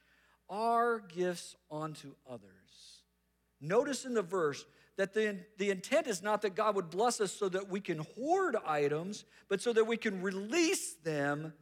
our 0.49 1.00
gifts 1.00 1.57
onto 1.71 2.14
others. 2.28 2.49
Notice 3.61 4.05
in 4.05 4.14
the 4.14 4.23
verse 4.23 4.64
that 4.97 5.12
the, 5.12 5.38
the 5.59 5.71
intent 5.71 6.07
is 6.07 6.23
not 6.23 6.43
that 6.43 6.55
God 6.55 6.76
would 6.76 6.90
bless 6.90 7.21
us 7.21 7.33
so 7.33 7.49
that 7.49 7.69
we 7.69 7.81
can 7.81 7.99
hoard 8.17 8.57
items, 8.67 9.25
but 9.49 9.61
so 9.61 9.73
that 9.73 9.87
we 9.87 9.97
can 9.97 10.23
release 10.23 10.95
them 11.05 11.52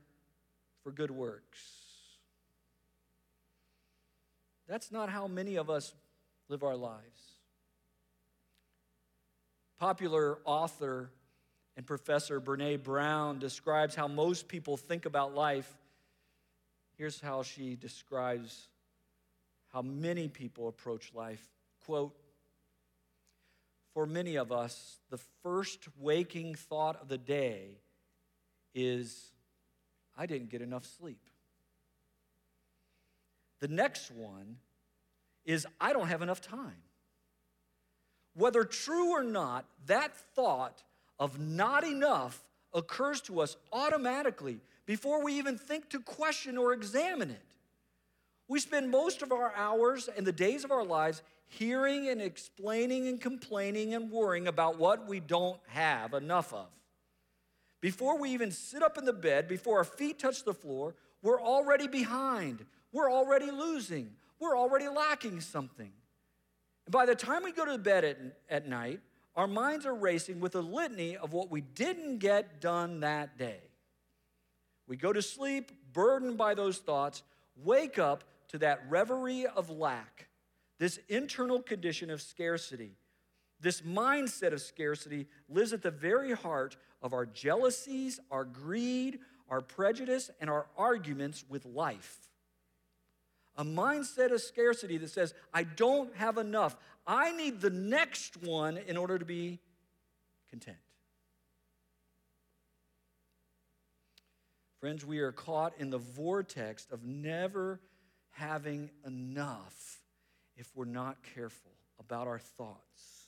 for 0.82 0.92
good 0.92 1.10
works. 1.10 1.58
That's 4.68 4.90
not 4.92 5.08
how 5.08 5.26
many 5.26 5.56
of 5.56 5.70
us 5.70 5.94
live 6.48 6.62
our 6.62 6.76
lives. 6.76 7.20
Popular 9.78 10.38
author 10.44 11.10
and 11.76 11.86
Professor 11.86 12.40
Brene 12.40 12.82
Brown 12.82 13.38
describes 13.38 13.94
how 13.94 14.08
most 14.08 14.48
people 14.48 14.76
think 14.76 15.04
about 15.04 15.34
life. 15.34 15.70
Here's 16.96 17.20
how 17.20 17.42
she 17.42 17.76
describes 17.76 18.68
how 19.68 19.82
many 19.82 20.28
people 20.28 20.68
approach 20.68 21.12
life. 21.14 21.44
Quote, 21.84 22.16
for 23.92 24.06
many 24.06 24.36
of 24.36 24.52
us, 24.52 24.98
the 25.10 25.18
first 25.42 25.88
waking 25.98 26.54
thought 26.54 27.00
of 27.00 27.08
the 27.08 27.18
day 27.18 27.78
is, 28.74 29.32
I 30.16 30.26
didn't 30.26 30.50
get 30.50 30.62
enough 30.62 30.86
sleep. 30.98 31.20
The 33.60 33.68
next 33.68 34.10
one 34.10 34.56
is, 35.44 35.66
I 35.80 35.92
don't 35.92 36.08
have 36.08 36.22
enough 36.22 36.40
time. 36.40 36.82
Whether 38.34 38.64
true 38.64 39.12
or 39.12 39.24
not, 39.24 39.64
that 39.86 40.14
thought 40.34 40.82
of 41.18 41.38
not 41.38 41.84
enough 41.84 42.42
occurs 42.72 43.20
to 43.22 43.40
us 43.40 43.56
automatically 43.72 44.60
before 44.84 45.22
we 45.22 45.34
even 45.34 45.58
think 45.58 45.88
to 45.90 46.00
question 46.00 46.56
or 46.58 46.72
examine 46.72 47.30
it. 47.30 47.42
We 48.48 48.60
spend 48.60 48.90
most 48.90 49.22
of 49.22 49.32
our 49.32 49.52
hours 49.56 50.08
and 50.08 50.26
the 50.26 50.32
days 50.32 50.64
of 50.64 50.70
our 50.70 50.84
lives 50.84 51.22
hearing 51.48 52.08
and 52.08 52.20
explaining 52.20 53.08
and 53.08 53.20
complaining 53.20 53.94
and 53.94 54.10
worrying 54.10 54.46
about 54.46 54.78
what 54.78 55.08
we 55.08 55.20
don't 55.20 55.60
have 55.68 56.14
enough 56.14 56.52
of. 56.52 56.66
Before 57.80 58.18
we 58.18 58.30
even 58.30 58.50
sit 58.50 58.82
up 58.82 58.98
in 58.98 59.04
the 59.04 59.12
bed, 59.12 59.48
before 59.48 59.78
our 59.78 59.84
feet 59.84 60.18
touch 60.18 60.44
the 60.44 60.54
floor, 60.54 60.94
we're 61.22 61.40
already 61.40 61.88
behind. 61.88 62.64
We're 62.92 63.12
already 63.12 63.50
losing. 63.50 64.10
We're 64.40 64.56
already 64.56 64.88
lacking 64.88 65.40
something. 65.40 65.92
And 66.86 66.92
by 66.92 67.06
the 67.06 67.14
time 67.14 67.42
we 67.42 67.52
go 67.52 67.64
to 67.64 67.78
bed 67.78 68.04
at, 68.04 68.18
at 68.48 68.68
night, 68.68 69.00
our 69.36 69.46
minds 69.46 69.84
are 69.84 69.94
racing 69.94 70.40
with 70.40 70.54
a 70.54 70.60
litany 70.60 71.16
of 71.16 71.32
what 71.32 71.50
we 71.50 71.60
didn't 71.60 72.18
get 72.18 72.60
done 72.60 73.00
that 73.00 73.36
day. 73.36 73.60
We 74.88 74.96
go 74.96 75.12
to 75.12 75.22
sleep 75.22 75.72
burdened 75.92 76.38
by 76.38 76.54
those 76.54 76.78
thoughts, 76.78 77.22
wake 77.56 77.98
up 77.98 78.24
to 78.48 78.58
that 78.58 78.82
reverie 78.88 79.46
of 79.46 79.68
lack, 79.68 80.28
this 80.78 80.98
internal 81.08 81.60
condition 81.60 82.10
of 82.10 82.22
scarcity. 82.22 82.96
This 83.60 83.80
mindset 83.80 84.52
of 84.52 84.60
scarcity 84.60 85.26
lives 85.48 85.72
at 85.72 85.82
the 85.82 85.90
very 85.90 86.32
heart 86.32 86.76
of 87.02 87.12
our 87.12 87.26
jealousies, 87.26 88.20
our 88.30 88.44
greed, 88.44 89.18
our 89.48 89.60
prejudice, 89.60 90.30
and 90.40 90.50
our 90.50 90.66
arguments 90.76 91.44
with 91.48 91.64
life. 91.64 92.18
A 93.56 93.64
mindset 93.64 94.32
of 94.32 94.42
scarcity 94.42 94.98
that 94.98 95.10
says, 95.10 95.32
I 95.54 95.62
don't 95.62 96.14
have 96.16 96.36
enough. 96.36 96.76
I 97.06 97.32
need 97.32 97.60
the 97.60 97.70
next 97.70 98.42
one 98.42 98.76
in 98.78 98.96
order 98.96 99.18
to 99.18 99.24
be 99.24 99.60
content. 100.50 100.76
Friends, 104.80 105.04
we 105.04 105.20
are 105.20 105.32
caught 105.32 105.74
in 105.78 105.90
the 105.90 105.98
vortex 105.98 106.86
of 106.90 107.04
never 107.04 107.80
having 108.30 108.90
enough 109.06 110.00
if 110.56 110.68
we're 110.74 110.84
not 110.84 111.16
careful 111.34 111.72
about 111.98 112.26
our 112.26 112.38
thoughts. 112.38 113.26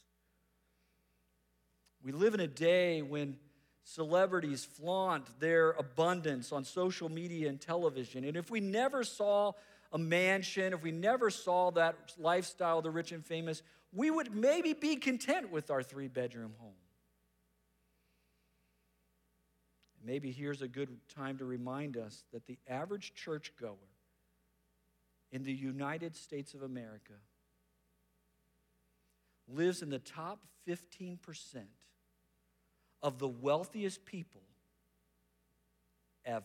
We 2.02 2.12
live 2.12 2.34
in 2.34 2.40
a 2.40 2.46
day 2.46 3.02
when 3.02 3.38
celebrities 3.84 4.64
flaunt 4.64 5.40
their 5.40 5.70
abundance 5.70 6.52
on 6.52 6.64
social 6.64 7.08
media 7.08 7.48
and 7.48 7.60
television. 7.60 8.24
And 8.24 8.36
if 8.36 8.50
we 8.50 8.60
never 8.60 9.02
saw 9.02 9.52
a 9.92 9.98
mansion, 9.98 10.72
if 10.72 10.82
we 10.82 10.92
never 10.92 11.30
saw 11.30 11.70
that 11.72 12.14
lifestyle 12.18 12.82
the 12.82 12.90
rich 12.90 13.12
and 13.12 13.24
famous, 13.24 13.62
we 13.92 14.10
would 14.10 14.34
maybe 14.34 14.74
be 14.74 14.96
content 14.96 15.50
with 15.50 15.70
our 15.70 15.82
three 15.82 16.08
bedroom 16.08 16.52
home. 16.58 16.72
Maybe 20.04 20.30
here's 20.30 20.62
a 20.62 20.68
good 20.68 20.88
time 21.14 21.38
to 21.38 21.44
remind 21.44 21.96
us 21.96 22.24
that 22.32 22.46
the 22.46 22.58
average 22.68 23.14
churchgoer 23.14 23.76
in 25.30 25.42
the 25.42 25.52
United 25.52 26.16
States 26.16 26.54
of 26.54 26.62
America 26.62 27.14
lives 29.48 29.82
in 29.82 29.90
the 29.90 29.98
top 29.98 30.40
15% 30.66 31.18
of 33.02 33.18
the 33.18 33.28
wealthiest 33.28 34.04
people 34.04 34.42
ever. 36.24 36.44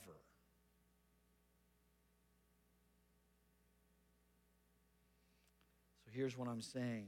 So 6.02 6.02
here's 6.13 6.38
what 6.38 6.48
I'm 6.48 6.62
saying. 6.62 7.08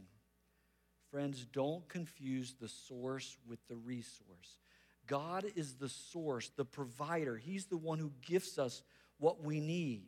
Friends, 1.12 1.46
don't 1.54 1.88
confuse 1.88 2.56
the 2.60 2.68
source 2.68 3.38
with 3.48 3.60
the 3.68 3.76
resource. 3.76 4.60
God 5.08 5.46
is 5.56 5.76
the 5.76 5.90
source, 5.90 6.52
the 6.56 6.66
provider. 6.66 7.38
He's 7.38 7.66
the 7.66 7.78
one 7.78 8.00
who 8.00 8.12
gifts 8.22 8.58
us 8.58 8.82
what 9.20 9.44
we 9.44 9.60
need. 9.60 10.08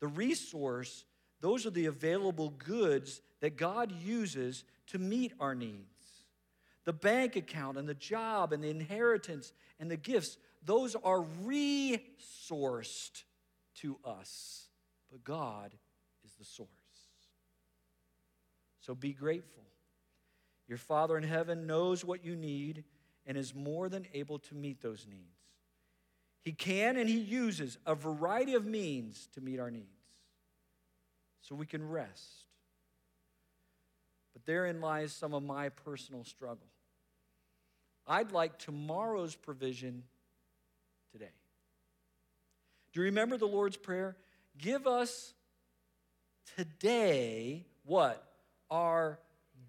The 0.00 0.06
resource, 0.06 1.04
those 1.40 1.66
are 1.66 1.70
the 1.70 1.86
available 1.86 2.50
goods 2.50 3.20
that 3.40 3.56
God 3.56 3.92
uses 3.92 4.64
to 4.88 4.98
meet 4.98 5.32
our 5.40 5.54
needs. 5.54 5.86
The 6.84 6.92
bank 6.92 7.36
account 7.36 7.78
and 7.78 7.88
the 7.88 7.94
job 7.94 8.52
and 8.52 8.62
the 8.62 8.70
inheritance 8.70 9.52
and 9.78 9.90
the 9.90 9.96
gifts, 9.96 10.36
those 10.64 10.94
are 10.96 11.24
resourced 11.44 13.24
to 13.76 13.98
us. 14.04 14.68
But 15.10 15.24
God 15.24 15.72
is 16.24 16.32
the 16.38 16.44
source. 16.44 16.68
So 18.80 18.94
be 18.94 19.12
grateful. 19.12 19.62
Your 20.66 20.78
Father 20.78 21.16
in 21.16 21.24
heaven 21.24 21.66
knows 21.66 22.04
what 22.04 22.24
you 22.24 22.36
need 22.36 22.84
and 23.26 23.36
is 23.36 23.54
more 23.54 23.88
than 23.88 24.06
able 24.14 24.38
to 24.38 24.54
meet 24.54 24.80
those 24.80 25.06
needs. 25.08 25.40
He 26.42 26.52
can 26.52 26.96
and 26.96 27.08
He 27.08 27.18
uses 27.18 27.76
a 27.84 27.94
variety 27.94 28.54
of 28.54 28.64
means 28.64 29.28
to 29.34 29.40
meet 29.40 29.60
our 29.60 29.70
needs. 29.70 29.86
So 31.42 31.54
we 31.54 31.66
can 31.66 31.88
rest. 31.88 32.46
But 34.32 34.44
therein 34.46 34.80
lies 34.80 35.12
some 35.12 35.34
of 35.34 35.42
my 35.42 35.68
personal 35.70 36.24
struggle. 36.24 36.66
I'd 38.06 38.32
like 38.32 38.58
tomorrow's 38.58 39.34
provision 39.34 40.04
today. 41.12 41.32
Do 42.92 43.00
you 43.00 43.04
remember 43.04 43.36
the 43.36 43.46
Lord's 43.46 43.76
Prayer? 43.76 44.16
Give 44.58 44.86
us 44.86 45.34
today 46.56 47.66
what? 47.84 48.29
Our 48.70 49.18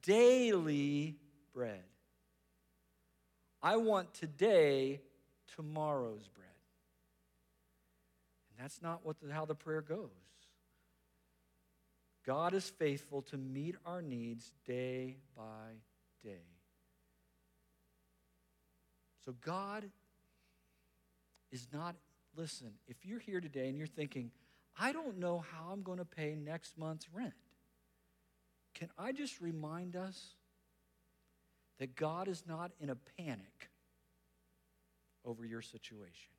daily 0.04 1.16
bread. 1.54 1.84
I 3.62 3.78
want 3.78 4.14
today 4.14 5.02
tomorrow's 5.56 6.28
bread. 6.28 6.48
And 8.50 8.64
that's 8.64 8.82
not 8.82 9.06
what 9.06 9.20
the, 9.20 9.32
how 9.34 9.46
the 9.46 9.56
prayer 9.56 9.82
goes. 9.82 10.10
God 12.26 12.54
is 12.54 12.70
faithful 12.70 13.22
to 13.24 13.38
meet 13.38 13.76
our 13.86 14.02
needs 14.02 14.52
day 14.66 15.18
by 15.36 15.74
day. 16.24 16.46
So 19.26 19.34
God 19.42 19.90
is 21.52 21.68
not, 21.74 21.96
listen, 22.36 22.72
if 22.88 23.06
you're 23.06 23.20
here 23.20 23.42
today 23.42 23.70
and 23.70 23.78
you're 23.78 23.88
thinking, 23.88 24.32
I 24.80 24.92
don't 24.92 25.18
know 25.18 25.44
how 25.52 25.72
I'm 25.72 25.84
going 25.84 25.98
to 25.98 26.06
pay 26.06 26.36
next 26.36 26.78
month's 26.78 27.08
rent, 27.12 27.34
can 28.82 28.90
I 28.98 29.12
just 29.12 29.40
remind 29.40 29.96
us 29.96 30.20
that 31.78 31.96
God 31.96 32.28
is 32.28 32.46
not 32.48 32.72
in 32.80 32.90
a 32.90 32.96
panic 33.16 33.70
over 35.24 35.46
your 35.46 35.62
situation? 35.62 36.34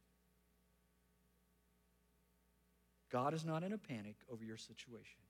God 3.12 3.32
is 3.32 3.44
not 3.44 3.62
in 3.62 3.72
a 3.72 3.78
panic 3.78 4.16
over 4.28 4.42
your 4.42 4.56
situation. 4.56 5.20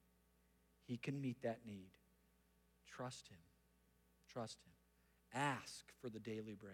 He 0.87 0.97
can 0.97 1.21
meet 1.21 1.43
that 1.43 1.59
need. 1.67 1.91
Trust 2.89 3.29
Him. 3.29 3.37
Trust 4.33 4.57
Him. 4.65 5.39
Ask 5.39 5.85
for 6.01 6.09
the 6.09 6.19
daily 6.19 6.55
bread. 6.55 6.73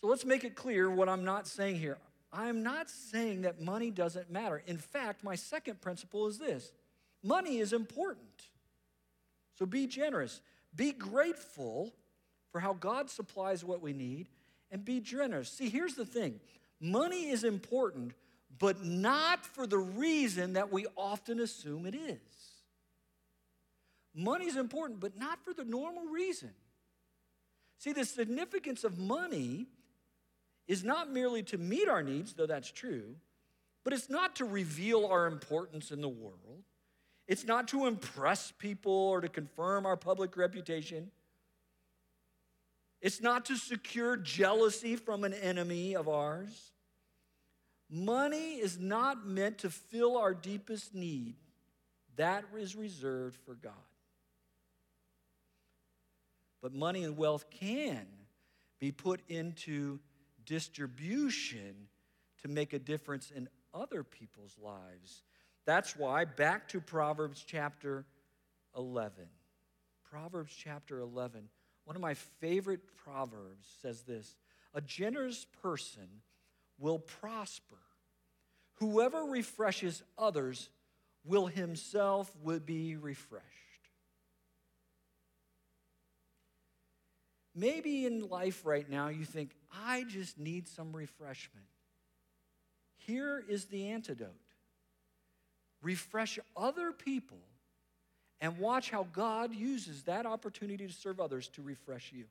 So 0.00 0.06
let's 0.06 0.24
make 0.24 0.42
it 0.42 0.56
clear 0.56 0.88
what 0.88 1.10
I'm 1.10 1.26
not 1.26 1.46
saying 1.46 1.76
here. 1.76 1.98
I'm 2.32 2.62
not 2.62 2.88
saying 2.88 3.42
that 3.42 3.60
money 3.60 3.90
doesn't 3.90 4.30
matter. 4.30 4.62
In 4.66 4.78
fact, 4.78 5.22
my 5.22 5.34
second 5.34 5.82
principle 5.82 6.26
is 6.28 6.38
this 6.38 6.72
money 7.22 7.58
is 7.58 7.72
important. 7.72 8.26
So 9.58 9.66
be 9.66 9.86
generous. 9.86 10.40
Be 10.74 10.92
grateful 10.92 11.92
for 12.50 12.60
how 12.60 12.74
God 12.74 13.10
supplies 13.10 13.64
what 13.64 13.80
we 13.80 13.92
need 13.92 14.28
and 14.70 14.84
be 14.84 15.00
generous. 15.00 15.48
See, 15.50 15.68
here's 15.68 15.94
the 15.94 16.06
thing 16.06 16.40
money 16.80 17.30
is 17.30 17.44
important, 17.44 18.12
but 18.58 18.84
not 18.84 19.44
for 19.44 19.66
the 19.66 19.78
reason 19.78 20.54
that 20.54 20.72
we 20.72 20.86
often 20.96 21.40
assume 21.40 21.86
it 21.86 21.94
is. 21.94 22.18
Money 24.14 24.46
is 24.46 24.56
important, 24.56 25.00
but 25.00 25.16
not 25.16 25.42
for 25.44 25.54
the 25.54 25.64
normal 25.64 26.04
reason. 26.06 26.50
See, 27.78 27.92
the 27.92 28.04
significance 28.04 28.84
of 28.84 28.98
money 28.98 29.66
is 30.68 30.84
not 30.84 31.10
merely 31.10 31.42
to 31.44 31.58
meet 31.58 31.88
our 31.88 32.02
needs, 32.02 32.34
though 32.34 32.46
that's 32.46 32.70
true, 32.70 33.16
but 33.84 33.92
it's 33.92 34.10
not 34.10 34.36
to 34.36 34.44
reveal 34.44 35.06
our 35.06 35.26
importance 35.26 35.90
in 35.90 36.00
the 36.00 36.08
world. 36.08 36.62
It's 37.28 37.44
not 37.44 37.68
to 37.68 37.86
impress 37.86 38.52
people 38.52 38.92
or 38.92 39.20
to 39.20 39.28
confirm 39.28 39.86
our 39.86 39.96
public 39.96 40.36
reputation. 40.36 41.10
It's 43.00 43.20
not 43.20 43.46
to 43.46 43.56
secure 43.56 44.16
jealousy 44.16 44.96
from 44.96 45.24
an 45.24 45.34
enemy 45.34 45.94
of 45.94 46.08
ours. 46.08 46.72
Money 47.90 48.54
is 48.54 48.78
not 48.78 49.26
meant 49.26 49.58
to 49.58 49.70
fill 49.70 50.16
our 50.16 50.32
deepest 50.32 50.94
need, 50.94 51.34
that 52.16 52.44
is 52.56 52.74
reserved 52.74 53.36
for 53.44 53.54
God. 53.54 53.72
But 56.62 56.72
money 56.72 57.02
and 57.02 57.16
wealth 57.16 57.50
can 57.50 58.06
be 58.78 58.92
put 58.92 59.20
into 59.28 59.98
distribution 60.46 61.88
to 62.42 62.48
make 62.48 62.72
a 62.72 62.78
difference 62.78 63.30
in 63.34 63.48
other 63.74 64.04
people's 64.04 64.56
lives. 64.62 65.22
That's 65.64 65.96
why, 65.96 66.24
back 66.24 66.68
to 66.68 66.80
Proverbs 66.80 67.44
chapter 67.46 68.04
11. 68.76 69.12
Proverbs 70.10 70.52
chapter 70.56 70.98
11, 70.98 71.48
one 71.84 71.96
of 71.96 72.02
my 72.02 72.14
favorite 72.14 72.80
proverbs 73.04 73.66
says 73.80 74.02
this 74.02 74.36
A 74.74 74.80
generous 74.80 75.46
person 75.62 76.08
will 76.78 76.98
prosper. 76.98 77.78
Whoever 78.74 79.22
refreshes 79.22 80.02
others 80.18 80.68
will 81.24 81.46
himself 81.46 82.30
will 82.42 82.60
be 82.60 82.96
refreshed. 82.96 83.46
Maybe 87.54 88.06
in 88.06 88.28
life 88.28 88.62
right 88.64 88.88
now 88.88 89.08
you 89.08 89.24
think, 89.24 89.52
I 89.72 90.04
just 90.08 90.38
need 90.38 90.66
some 90.66 90.96
refreshment. 90.96 91.66
Here 92.96 93.44
is 93.48 93.66
the 93.66 93.88
antidote 93.88 94.41
refresh 95.82 96.38
other 96.56 96.92
people 96.92 97.38
and 98.40 98.58
watch 98.58 98.90
how 98.90 99.06
God 99.12 99.54
uses 99.54 100.02
that 100.04 100.26
opportunity 100.26 100.86
to 100.86 100.92
serve 100.92 101.20
others 101.20 101.48
to 101.48 101.62
refresh 101.62 102.12
you. 102.12 102.24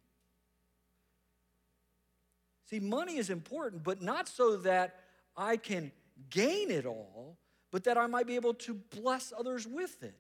See, 2.70 2.80
money 2.80 3.18
is 3.18 3.30
important, 3.30 3.84
but 3.84 4.02
not 4.02 4.28
so 4.28 4.58
that 4.58 5.00
I 5.36 5.58
can 5.58 5.92
gain 6.30 6.72
it 6.72 6.86
all, 6.86 7.38
but 7.72 7.84
that 7.86 7.98
I 7.98 8.08
might 8.08 8.28
be 8.28 8.36
able 8.36 8.54
to 8.56 8.74
bless 8.74 9.34
others 9.38 9.68
with 9.68 10.04
it. 10.04 10.16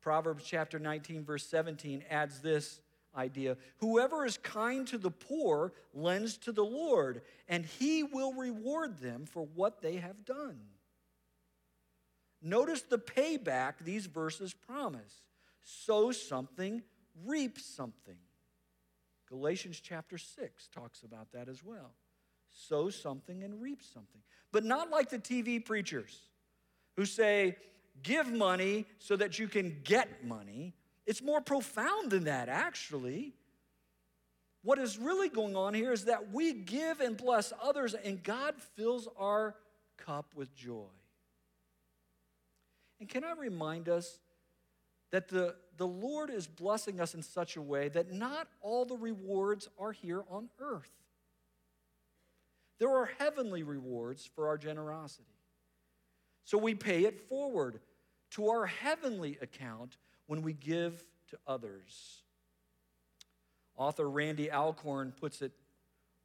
Proverbs 0.00 0.44
chapter 0.44 0.78
19, 0.78 1.24
verse 1.24 1.46
17 1.46 2.04
adds 2.10 2.40
this 2.40 2.80
idea 3.14 3.56
Whoever 3.78 4.26
is 4.26 4.36
kind 4.38 4.86
to 4.88 4.98
the 4.98 5.10
poor 5.10 5.72
lends 5.94 6.36
to 6.38 6.52
the 6.52 6.64
Lord, 6.64 7.22
and 7.48 7.64
he 7.64 8.02
will 8.02 8.32
reward 8.32 8.98
them 8.98 9.26
for 9.26 9.44
what 9.54 9.80
they 9.80 9.96
have 9.96 10.24
done. 10.24 10.58
Notice 12.42 12.82
the 12.82 12.98
payback 12.98 13.74
these 13.80 14.06
verses 14.06 14.52
promise 14.52 15.22
sow 15.62 16.10
something, 16.10 16.82
reap 17.24 17.58
something. 17.58 18.18
Galatians 19.28 19.80
chapter 19.80 20.18
6 20.18 20.68
talks 20.74 21.04
about 21.04 21.32
that 21.32 21.48
as 21.48 21.62
well. 21.64 21.92
Sow 22.50 22.90
something 22.90 23.44
and 23.44 23.62
reap 23.62 23.82
something. 23.82 24.20
But 24.50 24.64
not 24.64 24.90
like 24.90 25.08
the 25.08 25.18
TV 25.18 25.64
preachers 25.64 26.18
who 26.96 27.06
say, 27.06 27.56
give 28.02 28.30
money 28.30 28.86
so 28.98 29.16
that 29.16 29.38
you 29.38 29.48
can 29.48 29.80
get 29.84 30.24
money. 30.24 30.74
It's 31.06 31.22
more 31.22 31.40
profound 31.40 32.10
than 32.10 32.24
that, 32.24 32.48
actually. 32.48 33.32
What 34.62 34.78
is 34.78 34.98
really 34.98 35.28
going 35.28 35.56
on 35.56 35.74
here 35.74 35.92
is 35.92 36.04
that 36.04 36.32
we 36.32 36.52
give 36.52 37.00
and 37.00 37.16
bless 37.16 37.52
others, 37.62 37.94
and 37.94 38.22
God 38.22 38.54
fills 38.76 39.08
our 39.18 39.54
cup 39.96 40.34
with 40.34 40.54
joy. 40.54 40.88
And 43.02 43.08
can 43.08 43.24
I 43.24 43.32
remind 43.32 43.88
us 43.88 44.20
that 45.10 45.26
the 45.26 45.56
the 45.76 45.88
Lord 45.88 46.30
is 46.30 46.46
blessing 46.46 47.00
us 47.00 47.14
in 47.14 47.22
such 47.24 47.56
a 47.56 47.60
way 47.60 47.88
that 47.88 48.12
not 48.12 48.46
all 48.60 48.84
the 48.84 48.96
rewards 48.96 49.68
are 49.76 49.90
here 49.90 50.22
on 50.30 50.48
earth. 50.60 50.92
There 52.78 52.96
are 52.96 53.10
heavenly 53.18 53.64
rewards 53.64 54.30
for 54.36 54.46
our 54.46 54.56
generosity. 54.56 55.26
So 56.44 56.58
we 56.58 56.76
pay 56.76 57.04
it 57.04 57.28
forward 57.28 57.80
to 58.30 58.50
our 58.50 58.66
heavenly 58.66 59.36
account 59.42 59.96
when 60.26 60.42
we 60.42 60.52
give 60.52 61.04
to 61.30 61.38
others. 61.44 62.22
Author 63.74 64.08
Randy 64.08 64.48
Alcorn 64.48 65.12
puts 65.18 65.42
it 65.42 65.50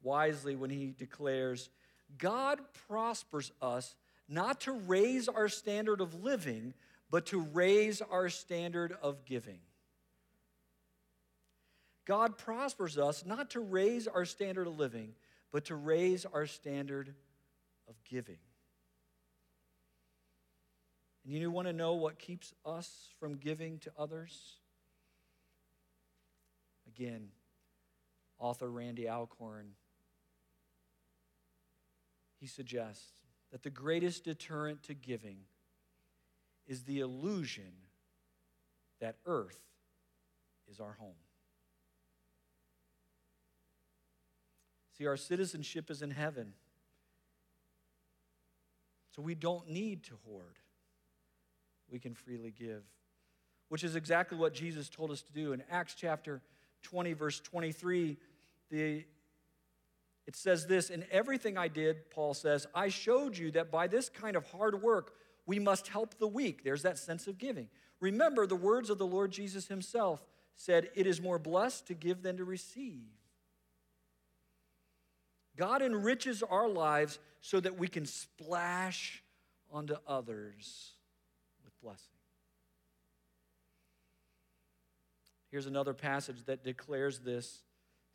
wisely 0.00 0.54
when 0.54 0.70
he 0.70 0.94
declares 0.96 1.70
God 2.18 2.60
prospers 2.86 3.50
us 3.60 3.96
not 4.28 4.60
to 4.62 4.72
raise 4.72 5.28
our 5.28 5.48
standard 5.48 6.00
of 6.00 6.22
living, 6.22 6.74
but 7.10 7.26
to 7.26 7.40
raise 7.40 8.02
our 8.02 8.28
standard 8.28 8.94
of 9.02 9.24
giving. 9.24 9.60
God 12.06 12.38
prospers 12.38 12.98
us 12.98 13.24
not 13.24 13.50
to 13.50 13.60
raise 13.60 14.06
our 14.06 14.24
standard 14.24 14.66
of 14.66 14.78
living, 14.78 15.14
but 15.52 15.66
to 15.66 15.74
raise 15.74 16.24
our 16.26 16.46
standard 16.46 17.14
of 17.88 17.94
giving. 18.04 18.38
And 21.24 21.34
you 21.34 21.50
want 21.50 21.68
to 21.68 21.74
know 21.74 21.94
what 21.94 22.18
keeps 22.18 22.54
us 22.64 23.10
from 23.20 23.36
giving 23.36 23.78
to 23.80 23.92
others? 23.98 24.54
Again, 26.86 27.28
author 28.38 28.70
Randy 28.70 29.06
Alcorn, 29.06 29.72
he 32.40 32.46
suggests 32.46 33.27
that 33.52 33.62
the 33.62 33.70
greatest 33.70 34.24
deterrent 34.24 34.82
to 34.84 34.94
giving 34.94 35.38
is 36.66 36.82
the 36.82 37.00
illusion 37.00 37.72
that 39.00 39.16
earth 39.26 39.60
is 40.70 40.80
our 40.80 40.96
home. 40.98 41.14
See, 44.98 45.06
our 45.06 45.16
citizenship 45.16 45.90
is 45.90 46.02
in 46.02 46.10
heaven. 46.10 46.52
So 49.14 49.22
we 49.22 49.34
don't 49.34 49.68
need 49.70 50.04
to 50.04 50.14
hoard. 50.26 50.58
We 51.90 51.98
can 51.98 52.14
freely 52.14 52.50
give, 52.50 52.82
which 53.68 53.82
is 53.82 53.96
exactly 53.96 54.36
what 54.36 54.52
Jesus 54.52 54.88
told 54.88 55.10
us 55.10 55.22
to 55.22 55.32
do. 55.32 55.52
In 55.52 55.62
Acts 55.70 55.94
chapter 55.94 56.42
20, 56.82 57.14
verse 57.14 57.40
23, 57.40 58.16
the, 58.70 59.04
it 60.28 60.36
says 60.36 60.66
this 60.66 60.90
In 60.90 61.06
everything 61.10 61.56
I 61.56 61.68
did, 61.68 62.10
Paul 62.10 62.34
says, 62.34 62.66
I 62.74 62.88
showed 62.88 63.38
you 63.38 63.50
that 63.52 63.70
by 63.70 63.86
this 63.86 64.10
kind 64.10 64.36
of 64.36 64.44
hard 64.44 64.82
work, 64.82 65.14
we 65.46 65.58
must 65.58 65.88
help 65.88 66.18
the 66.18 66.28
weak. 66.28 66.62
There's 66.62 66.82
that 66.82 66.98
sense 66.98 67.26
of 67.26 67.38
giving. 67.38 67.68
Remember, 67.98 68.46
the 68.46 68.54
words 68.54 68.90
of 68.90 68.98
the 68.98 69.06
Lord 69.06 69.30
Jesus 69.30 69.68
himself 69.68 70.22
said, 70.54 70.90
It 70.94 71.06
is 71.06 71.22
more 71.22 71.38
blessed 71.38 71.86
to 71.86 71.94
give 71.94 72.22
than 72.22 72.36
to 72.36 72.44
receive. 72.44 73.08
God 75.56 75.80
enriches 75.80 76.42
our 76.42 76.68
lives 76.68 77.18
so 77.40 77.58
that 77.58 77.78
we 77.78 77.88
can 77.88 78.04
splash 78.04 79.22
onto 79.72 79.94
others 80.06 80.92
with 81.64 81.72
blessing. 81.80 82.04
Here's 85.50 85.66
another 85.66 85.94
passage 85.94 86.44
that 86.44 86.62
declares 86.62 87.20
this. 87.20 87.62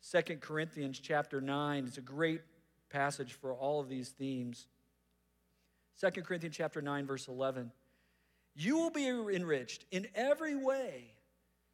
Second 0.04 0.42
Corinthians 0.42 1.00
chapter 1.00 1.40
9. 1.40 1.86
It's 1.86 1.96
a 1.96 2.02
great 2.02 2.42
passage 2.90 3.32
for 3.32 3.54
all 3.54 3.80
of 3.80 3.88
these 3.88 4.10
themes. 4.10 4.66
2 5.98 6.20
Corinthians 6.20 6.54
chapter 6.54 6.82
9 6.82 7.06
verse 7.06 7.26
11. 7.26 7.72
You 8.54 8.76
will 8.76 8.90
be 8.90 9.08
enriched 9.08 9.86
in 9.90 10.06
every 10.14 10.56
way 10.56 11.14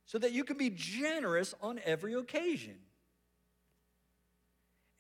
so 0.05 0.17
that 0.19 0.31
you 0.31 0.45
can 0.45 0.57
be 0.57 0.71
generous 0.71 1.57
on 1.61 1.81
every 1.85 2.15
occasion. 2.15 2.77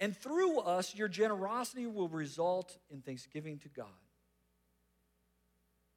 And 0.01 0.17
through 0.17 0.59
us 0.59 0.97
your 0.97 1.07
generosity 1.07 1.87
will 1.87 2.09
result 2.09 2.77
in 2.91 3.01
thanksgiving 3.01 3.59
to 3.61 3.69
God. 3.69 3.87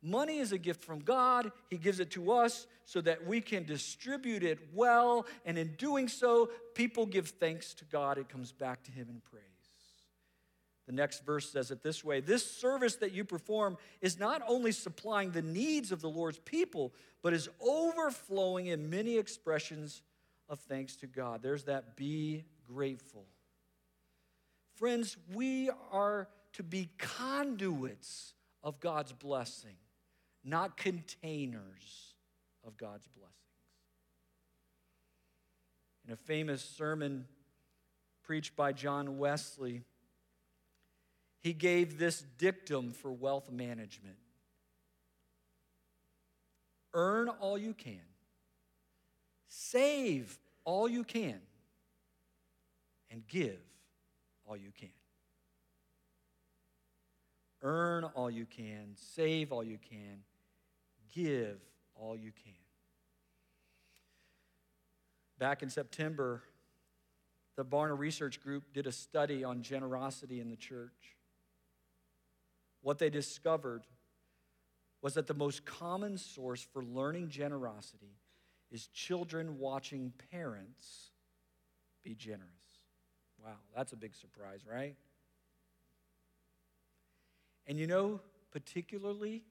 Money 0.03 0.39
is 0.39 0.51
a 0.51 0.57
gift 0.57 0.83
from 0.83 0.99
God. 0.99 1.51
He 1.69 1.77
gives 1.77 2.01
it 2.01 2.11
to 2.11 2.33
us 2.33 2.67
so 2.83 2.99
that 3.01 3.25
we 3.25 3.39
can 3.39 3.63
distribute 3.63 4.43
it 4.43 4.59
well. 4.73 5.25
And 5.45 5.57
in 5.57 5.75
doing 5.77 6.09
so, 6.09 6.49
people 6.75 7.05
give 7.05 7.29
thanks 7.29 7.73
to 7.75 7.85
God. 7.85 8.17
It 8.17 8.27
comes 8.27 8.51
back 8.51 8.83
to 8.83 8.91
Him 8.91 9.07
in 9.09 9.21
praise. 9.21 9.43
The 10.85 10.91
next 10.91 11.25
verse 11.25 11.49
says 11.49 11.71
it 11.71 11.81
this 11.81 12.03
way 12.03 12.19
This 12.19 12.45
service 12.45 12.97
that 12.97 13.13
you 13.13 13.23
perform 13.23 13.77
is 14.01 14.19
not 14.19 14.41
only 14.47 14.73
supplying 14.73 15.31
the 15.31 15.41
needs 15.41 15.91
of 15.91 16.01
the 16.01 16.09
Lord's 16.09 16.39
people, 16.39 16.93
but 17.21 17.33
is 17.33 17.49
overflowing 17.61 18.67
in 18.67 18.89
many 18.89 19.17
expressions 19.17 20.01
of 20.49 20.59
thanks 20.59 20.97
to 20.97 21.07
God. 21.07 21.41
There's 21.41 21.63
that 21.63 21.95
be 21.95 22.43
grateful. 22.67 23.25
Friends, 24.75 25.15
we 25.33 25.69
are 25.91 26.27
to 26.53 26.63
be 26.63 26.89
conduits 26.97 28.33
of 28.63 28.79
God's 28.79 29.13
blessing, 29.13 29.75
not 30.43 30.77
containers 30.77 32.13
of 32.65 32.77
God's 32.77 33.08
blessings. 33.08 33.34
In 36.06 36.13
a 36.13 36.17
famous 36.17 36.63
sermon 36.63 37.25
preached 38.23 38.56
by 38.56 38.73
John 38.73 39.17
Wesley, 39.17 39.84
he 41.39 41.53
gave 41.53 41.97
this 41.97 42.23
dictum 42.38 42.91
for 42.91 43.12
wealth 43.12 43.51
management. 43.51 44.17
Earn 46.93 47.29
all 47.29 47.58
you 47.58 47.73
can, 47.73 48.01
save 49.47 50.38
all 50.63 50.88
you 50.88 51.03
can, 51.03 51.39
and 53.10 53.27
give 53.27 53.60
all 54.45 54.56
you 54.56 54.71
can. 54.77 54.89
Earn 57.62 58.03
all 58.03 58.29
you 58.29 58.45
can, 58.45 58.95
save 58.95 59.51
all 59.51 59.63
you 59.63 59.77
can, 59.77 60.19
give 61.13 61.60
all 61.95 62.15
you 62.15 62.32
can. 62.32 62.54
Back 65.39 65.63
in 65.63 65.69
September, 65.69 66.43
the 67.56 67.65
Barna 67.65 67.97
Research 67.97 68.41
Group 68.41 68.73
did 68.73 68.88
a 68.88 68.91
study 68.91 69.43
on 69.43 69.62
generosity 69.62 70.39
in 70.39 70.49
the 70.49 70.56
church 70.56 71.13
what 72.84 72.99
they 72.99 73.10
discovered 73.10 73.88
was 75.02 75.15
that 75.15 75.26
the 75.26 75.34
most 75.34 75.65
common 75.65 76.17
source 76.17 76.62
for 76.62 76.84
learning 76.84 77.30
generosity 77.30 78.19
is 78.69 78.88
children 78.88 79.58
watching 79.58 80.13
parents 80.32 81.12
be 82.04 82.13
generous. 82.13 82.49
Wow, 83.43 83.56
that's 83.76 83.93
a 83.93 83.95
big 83.95 84.15
surprise, 84.15 84.62
right? 84.69 84.95
And 87.65 87.80
you 87.80 87.88
know, 87.88 88.19
particularly, 88.52 89.43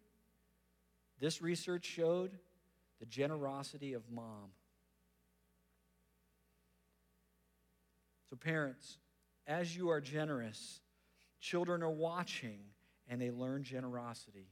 this 1.23 1.41
research 1.41 1.85
showed 1.85 2.37
the 2.99 3.07
generosity 3.07 3.93
of 3.93 4.03
mom. 4.11 4.51
So, 8.29 8.35
parents, 8.35 8.99
as 9.47 9.77
you 9.77 9.91
are 9.91 10.01
generous, 10.01 10.81
children 11.41 11.81
are 11.85 11.91
watching 11.93 12.59
and 13.09 13.23
they 13.23 13.31
learn 13.31 13.63
generosity 13.63 14.49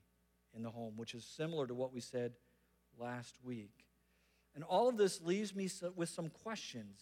in 0.54 0.62
the 0.62 0.70
home, 0.70 0.92
which 0.94 1.12
is 1.12 1.24
similar 1.24 1.66
to 1.66 1.74
what 1.74 1.92
we 1.92 2.00
said 2.00 2.34
last 2.96 3.34
week. 3.42 3.84
And 4.54 4.62
all 4.62 4.88
of 4.88 4.96
this 4.96 5.20
leaves 5.20 5.56
me 5.56 5.68
with 5.96 6.08
some 6.08 6.28
questions. 6.28 7.00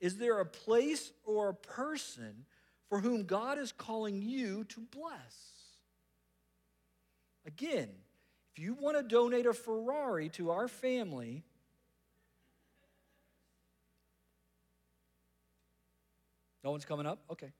Is 0.00 0.18
there 0.18 0.40
a 0.40 0.46
place 0.46 1.12
or 1.24 1.48
a 1.48 1.54
person 1.54 2.44
for 2.90 3.00
whom 3.00 3.24
God 3.24 3.58
is 3.58 3.72
calling 3.72 4.20
you 4.20 4.64
to 4.64 4.80
bless? 4.80 5.36
Again, 7.46 7.88
if 8.58 8.64
you 8.64 8.74
want 8.74 8.96
to 8.96 9.04
donate 9.04 9.46
a 9.46 9.54
Ferrari 9.54 10.30
to 10.30 10.50
our 10.50 10.66
family, 10.66 11.44
no 16.64 16.72
one's 16.72 16.84
coming 16.84 17.06
up? 17.06 17.20
Okay. 17.30 17.52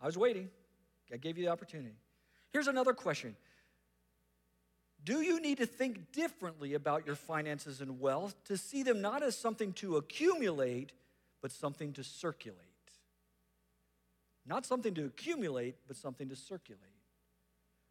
I 0.00 0.06
was 0.06 0.18
waiting. 0.18 0.50
I 1.12 1.18
gave 1.18 1.38
you 1.38 1.44
the 1.44 1.52
opportunity. 1.52 1.94
Here's 2.52 2.66
another 2.66 2.92
question 2.92 3.36
Do 5.04 5.20
you 5.20 5.40
need 5.40 5.58
to 5.58 5.66
think 5.66 6.10
differently 6.10 6.74
about 6.74 7.06
your 7.06 7.14
finances 7.14 7.80
and 7.80 8.00
wealth 8.00 8.34
to 8.46 8.56
see 8.56 8.82
them 8.82 9.00
not 9.00 9.22
as 9.22 9.38
something 9.38 9.72
to 9.74 9.98
accumulate, 9.98 10.90
but 11.40 11.52
something 11.52 11.92
to 11.92 12.02
circulate? 12.02 12.58
Not 14.44 14.66
something 14.66 14.94
to 14.94 15.04
accumulate, 15.04 15.76
but 15.86 15.96
something 15.96 16.28
to 16.28 16.34
circulate. 16.34 16.82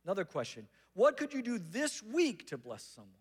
Another 0.04 0.26
question 0.26 0.68
What 1.00 1.16
could 1.16 1.34
you 1.34 1.42
do 1.42 1.58
this 1.58 2.04
week 2.04 2.48
to 2.48 2.58
bless 2.58 2.84
someone? 2.84 3.14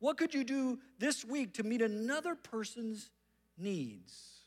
What 0.00 0.18
could 0.18 0.34
you 0.34 0.42
do 0.42 0.80
this 0.98 1.24
week 1.24 1.54
to 1.54 1.62
meet 1.62 1.80
another 1.80 2.34
person's 2.34 3.12
needs? 3.56 4.40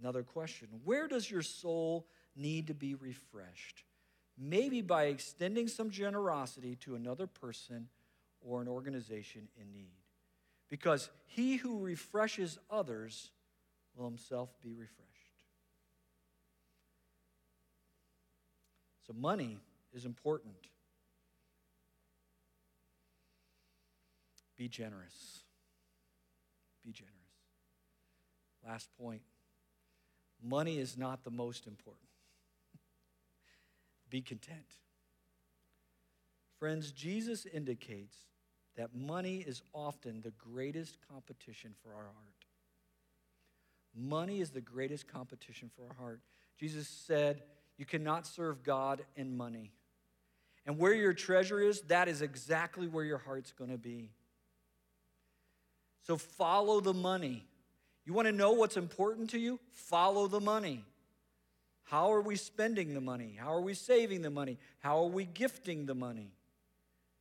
Another 0.00 0.22
question 0.22 0.68
Where 0.84 1.08
does 1.08 1.28
your 1.28 1.42
soul 1.42 2.06
need 2.36 2.68
to 2.68 2.74
be 2.74 2.94
refreshed? 2.94 3.82
Maybe 4.38 4.82
by 4.82 5.06
extending 5.06 5.66
some 5.66 5.90
generosity 5.90 6.76
to 6.82 6.94
another 6.94 7.26
person 7.26 7.88
or 8.40 8.62
an 8.62 8.68
organization 8.68 9.48
in 9.60 9.72
need. 9.72 9.98
Because 10.68 11.10
he 11.26 11.56
who 11.56 11.80
refreshes 11.80 12.56
others 12.70 13.32
will 13.96 14.04
himself 14.04 14.54
be 14.62 14.74
refreshed. 14.74 15.13
So, 19.06 19.12
money 19.12 19.58
is 19.92 20.04
important. 20.04 20.54
Be 24.56 24.68
generous. 24.68 25.42
Be 26.84 26.92
generous. 26.92 27.14
Last 28.66 28.88
point 28.98 29.22
money 30.42 30.78
is 30.78 30.98
not 30.98 31.24
the 31.24 31.30
most 31.30 31.66
important. 31.66 32.08
Be 34.10 34.20
content. 34.20 34.66
Friends, 36.58 36.92
Jesus 36.92 37.46
indicates 37.46 38.16
that 38.76 38.94
money 38.94 39.38
is 39.38 39.62
often 39.72 40.20
the 40.20 40.32
greatest 40.32 40.98
competition 41.08 41.74
for 41.82 41.90
our 41.94 42.04
heart. 42.04 42.44
Money 43.96 44.40
is 44.40 44.50
the 44.50 44.60
greatest 44.60 45.06
competition 45.06 45.70
for 45.74 45.86
our 45.88 45.94
heart. 45.94 46.20
Jesus 46.58 46.88
said, 46.88 47.42
You 47.76 47.84
cannot 47.84 48.26
serve 48.26 48.62
God 48.62 49.04
and 49.16 49.36
money. 49.36 49.72
And 50.66 50.78
where 50.78 50.94
your 50.94 51.12
treasure 51.12 51.60
is, 51.60 51.82
that 51.82 52.08
is 52.08 52.22
exactly 52.22 52.86
where 52.86 53.04
your 53.04 53.18
heart's 53.18 53.52
going 53.52 53.70
to 53.70 53.78
be. 53.78 54.10
So 56.06 56.16
follow 56.16 56.80
the 56.80 56.94
money. 56.94 57.46
You 58.04 58.12
want 58.12 58.26
to 58.26 58.32
know 58.32 58.52
what's 58.52 58.76
important 58.76 59.30
to 59.30 59.38
you? 59.38 59.58
Follow 59.72 60.26
the 60.26 60.40
money. 60.40 60.84
How 61.84 62.12
are 62.12 62.20
we 62.20 62.36
spending 62.36 62.94
the 62.94 63.00
money? 63.00 63.36
How 63.38 63.54
are 63.54 63.60
we 63.60 63.74
saving 63.74 64.22
the 64.22 64.30
money? 64.30 64.58
How 64.78 65.04
are 65.04 65.08
we 65.08 65.24
gifting 65.24 65.86
the 65.86 65.94
money? 65.94 66.32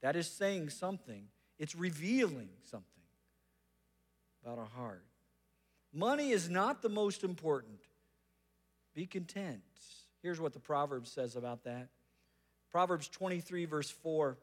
That 0.01 0.15
is 0.15 0.27
saying 0.27 0.69
something, 0.69 1.27
it's 1.57 1.75
revealing 1.75 2.49
something 2.69 2.87
about 4.43 4.59
our 4.59 4.69
heart. 4.75 5.05
Money 5.93 6.31
is 6.31 6.49
not 6.49 6.81
the 6.81 6.89
most 6.89 7.23
important. 7.23 7.79
Be 8.93 9.05
content. 9.05 9.61
Here's 10.23 10.39
what 10.39 10.53
the 10.53 10.59
Proverbs 10.59 11.11
says 11.11 11.35
about 11.35 11.65
that 11.65 11.89
Proverbs 12.71 13.07
23, 13.09 13.65
verse 13.65 13.91
4 13.91 14.37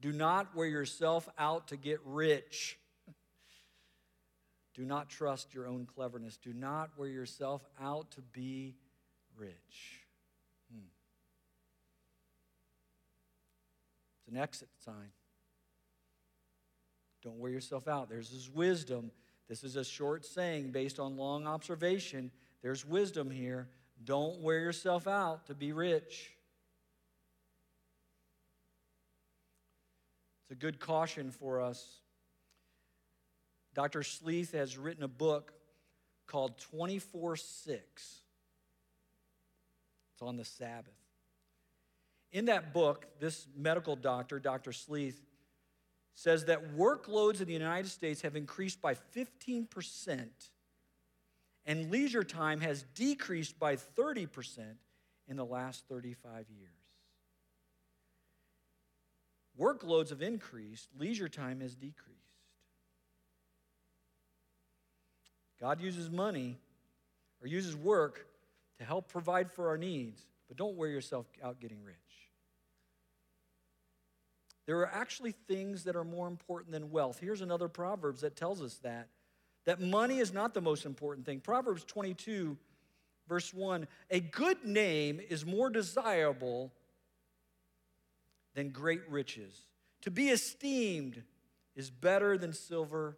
Do 0.00 0.12
not 0.12 0.54
wear 0.54 0.66
yourself 0.66 1.28
out 1.38 1.68
to 1.68 1.76
get 1.76 2.00
rich. 2.04 2.76
Do 4.74 4.84
not 4.84 5.08
trust 5.08 5.54
your 5.54 5.66
own 5.66 5.86
cleverness. 5.86 6.36
Do 6.36 6.52
not 6.52 6.90
wear 6.96 7.08
yourself 7.08 7.64
out 7.80 8.10
to 8.12 8.20
be 8.20 8.76
rich. 9.36 10.04
Hmm. 10.72 10.86
It's 14.18 14.28
an 14.28 14.40
exit 14.40 14.68
sign. 14.84 15.10
Don't 17.22 17.38
wear 17.38 17.50
yourself 17.50 17.88
out. 17.88 18.08
There's 18.08 18.30
this 18.30 18.48
wisdom. 18.48 19.10
This 19.48 19.64
is 19.64 19.76
a 19.76 19.84
short 19.84 20.24
saying 20.24 20.70
based 20.70 20.98
on 20.98 21.16
long 21.16 21.46
observation. 21.46 22.30
There's 22.62 22.86
wisdom 22.86 23.30
here. 23.30 23.68
Don't 24.04 24.40
wear 24.40 24.58
yourself 24.60 25.06
out 25.06 25.46
to 25.46 25.54
be 25.54 25.72
rich. 25.72 26.30
It's 30.44 30.52
a 30.52 30.54
good 30.54 30.80
caution 30.80 31.30
for 31.30 31.60
us. 31.60 32.00
Dr. 33.74 34.02
Sleeth 34.02 34.52
has 34.52 34.76
written 34.76 35.04
a 35.04 35.08
book 35.08 35.52
called 36.26 36.58
24 36.58 37.36
6. 37.36 38.20
It's 40.12 40.22
on 40.22 40.36
the 40.36 40.44
Sabbath. 40.44 40.94
In 42.32 42.46
that 42.46 42.72
book, 42.72 43.06
this 43.18 43.46
medical 43.56 43.96
doctor, 43.96 44.38
Dr. 44.38 44.72
Sleeth, 44.72 45.20
says 46.14 46.44
that 46.46 46.76
workloads 46.76 47.40
in 47.40 47.46
the 47.46 47.52
United 47.52 47.88
States 47.88 48.22
have 48.22 48.36
increased 48.36 48.80
by 48.80 48.94
15%, 48.94 50.28
and 51.66 51.90
leisure 51.90 52.24
time 52.24 52.60
has 52.60 52.84
decreased 52.94 53.58
by 53.58 53.76
30% 53.76 54.28
in 55.28 55.36
the 55.36 55.44
last 55.44 55.84
35 55.88 56.46
years. 56.50 56.70
Workloads 59.58 60.10
have 60.10 60.22
increased, 60.22 60.88
leisure 60.98 61.28
time 61.28 61.60
has 61.60 61.74
decreased. 61.74 62.18
God 65.60 65.80
uses 65.80 66.08
money 66.08 66.56
or 67.42 67.46
uses 67.46 67.76
work 67.76 68.26
to 68.78 68.84
help 68.84 69.08
provide 69.08 69.52
for 69.52 69.68
our 69.68 69.76
needs, 69.76 70.24
but 70.48 70.56
don't 70.56 70.76
wear 70.76 70.88
yourself 70.88 71.26
out 71.44 71.60
getting 71.60 71.84
rich. 71.84 71.96
There 74.66 74.78
are 74.78 74.90
actually 74.92 75.32
things 75.32 75.84
that 75.84 75.96
are 75.96 76.04
more 76.04 76.28
important 76.28 76.72
than 76.72 76.90
wealth. 76.90 77.18
Here's 77.20 77.40
another 77.40 77.68
Proverbs 77.68 78.22
that 78.22 78.36
tells 78.36 78.62
us 78.62 78.76
that 78.78 79.08
that 79.66 79.80
money 79.80 80.18
is 80.18 80.32
not 80.32 80.54
the 80.54 80.60
most 80.60 80.86
important 80.86 81.26
thing. 81.26 81.40
Proverbs 81.40 81.84
22 81.84 82.56
verse 83.30 83.54
1, 83.54 83.86
a 84.10 84.18
good 84.18 84.64
name 84.64 85.20
is 85.30 85.46
more 85.46 85.70
desirable 85.70 86.72
than 88.54 88.70
great 88.70 89.08
riches. 89.08 89.68
To 90.02 90.10
be 90.10 90.30
esteemed 90.30 91.22
is 91.76 91.90
better 91.90 92.36
than 92.36 92.52
silver 92.52 93.16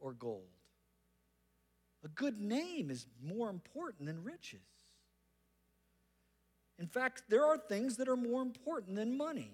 or 0.00 0.12
gold. 0.12 0.48
A 2.04 2.08
good 2.08 2.40
name 2.40 2.90
is 2.90 3.06
more 3.22 3.48
important 3.48 4.06
than 4.06 4.24
riches. 4.24 4.60
In 6.78 6.88
fact, 6.88 7.22
there 7.28 7.44
are 7.46 7.56
things 7.56 7.96
that 7.98 8.08
are 8.08 8.16
more 8.16 8.42
important 8.42 8.96
than 8.96 9.16
money. 9.16 9.52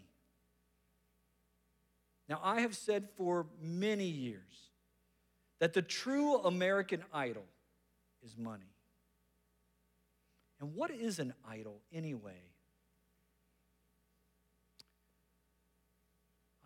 Now, 2.26 2.40
I 2.42 2.62
have 2.62 2.74
said 2.74 3.08
for 3.18 3.46
many 3.60 4.06
years 4.06 4.69
that 5.61 5.73
the 5.73 5.83
true 5.83 6.37
American 6.38 7.05
idol 7.12 7.44
is 8.25 8.37
money. 8.37 8.75
And 10.61 10.75
what 10.75 10.90
is 10.90 11.18
an 11.18 11.33
idol 11.49 11.81
anyway? 11.92 12.42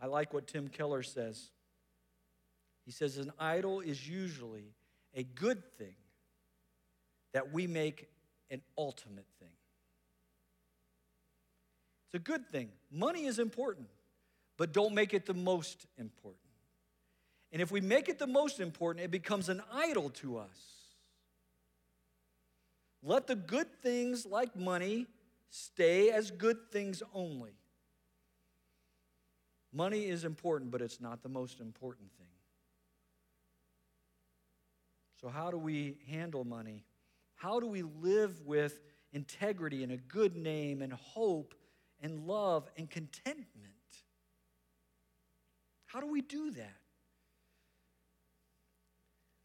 I 0.00 0.06
like 0.06 0.32
what 0.32 0.46
Tim 0.46 0.68
Keller 0.68 1.02
says. 1.02 1.50
He 2.84 2.90
says, 2.90 3.18
An 3.18 3.32
idol 3.38 3.80
is 3.80 4.08
usually 4.08 4.74
a 5.14 5.22
good 5.22 5.62
thing 5.78 5.94
that 7.32 7.52
we 7.52 7.66
make 7.66 8.08
an 8.50 8.62
ultimate 8.76 9.26
thing. 9.38 9.48
It's 12.06 12.14
a 12.14 12.18
good 12.18 12.48
thing. 12.48 12.70
Money 12.90 13.26
is 13.26 13.38
important 13.38 13.88
but 14.56 14.72
don't 14.72 14.94
make 14.94 15.14
it 15.14 15.26
the 15.26 15.34
most 15.34 15.86
important. 15.98 16.38
And 17.54 17.62
if 17.62 17.70
we 17.70 17.80
make 17.80 18.08
it 18.08 18.18
the 18.18 18.26
most 18.26 18.58
important, 18.58 19.04
it 19.04 19.12
becomes 19.12 19.48
an 19.48 19.62
idol 19.72 20.10
to 20.10 20.38
us. 20.38 20.58
Let 23.00 23.28
the 23.28 23.36
good 23.36 23.68
things 23.80 24.26
like 24.26 24.56
money 24.56 25.06
stay 25.50 26.10
as 26.10 26.32
good 26.32 26.72
things 26.72 27.00
only. 27.14 27.52
Money 29.72 30.06
is 30.06 30.24
important, 30.24 30.72
but 30.72 30.82
it's 30.82 31.00
not 31.00 31.22
the 31.22 31.28
most 31.28 31.60
important 31.60 32.10
thing. 32.18 32.26
So, 35.20 35.28
how 35.28 35.52
do 35.52 35.56
we 35.56 35.98
handle 36.10 36.44
money? 36.44 36.82
How 37.36 37.60
do 37.60 37.68
we 37.68 37.82
live 37.82 38.40
with 38.44 38.80
integrity 39.12 39.84
and 39.84 39.92
a 39.92 39.96
good 39.96 40.34
name 40.34 40.82
and 40.82 40.92
hope 40.92 41.54
and 42.00 42.26
love 42.26 42.68
and 42.76 42.90
contentment? 42.90 43.46
How 45.86 46.00
do 46.00 46.08
we 46.08 46.20
do 46.20 46.50
that? 46.50 46.83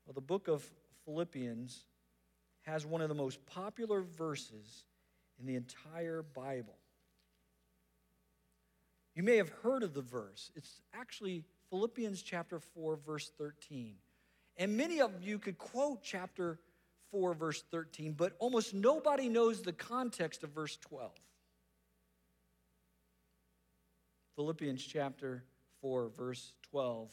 Well, 0.10 0.16
the 0.16 0.22
book 0.22 0.48
of 0.48 0.68
Philippians 1.06 1.86
has 2.64 2.84
one 2.84 3.02
of 3.02 3.10
the 3.10 3.14
most 3.16 3.46
popular 3.46 4.02
verses 4.02 4.86
in 5.40 5.46
the 5.46 5.54
entire 5.54 6.24
Bible. 6.24 6.80
You 9.14 9.22
may 9.22 9.38
have 9.38 9.50
heard 9.62 9.84
of 9.84 9.94
the 9.94 10.02
verse. 10.02 10.50
It's 10.56 10.82
actually 10.96 11.44
Philippians 11.70 12.24
chapter 12.24 12.60
4, 12.60 12.96
verse 12.96 13.32
13. 13.38 13.98
And 14.58 14.76
many 14.76 15.00
of 15.00 15.12
you 15.22 15.38
could 15.38 15.60
quote 15.60 16.02
chapter 16.02 16.58
4, 17.12 17.36
verse 17.36 17.64
13, 17.70 18.14
but 18.14 18.34
almost 18.40 18.74
nobody 18.74 19.30
knows 19.30 19.62
the 19.62 19.74
context 19.74 20.44
of 20.44 20.50
verse 20.50 20.76
12. 20.78 21.12
Philippians 24.36 24.84
chapter 24.84 25.44
4, 25.82 26.10
verse 26.10 26.54
12, 26.72 27.12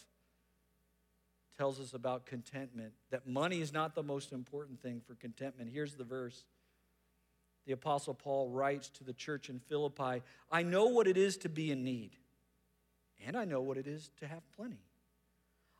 tells 1.57 1.81
us 1.81 1.95
about 1.95 2.27
contentment, 2.27 2.93
that 3.11 3.27
money 3.27 3.61
is 3.61 3.73
not 3.73 3.95
the 3.95 4.03
most 4.03 4.33
important 4.33 4.81
thing 4.81 5.01
for 5.07 5.15
contentment. 5.15 5.71
Here's 5.73 5.95
the 5.95 6.05
verse. 6.05 6.45
The 7.67 7.73
Apostle 7.73 8.15
Paul 8.15 8.51
writes 8.51 8.89
to 8.91 9.05
the 9.05 9.13
church 9.13 9.51
in 9.51 9.59
Philippi 9.59 10.23
I 10.51 10.63
know 10.63 10.87
what 10.87 11.09
it 11.09 11.17
is 11.17 11.37
to 11.39 11.49
be 11.49 11.71
in 11.71 11.85
need, 11.85 12.13
and 13.27 13.37
I 13.37 13.45
know 13.45 13.61
what 13.61 13.77
it 13.77 13.87
is 13.87 14.11
to 14.19 14.27
have 14.27 14.43
plenty. 14.55 14.81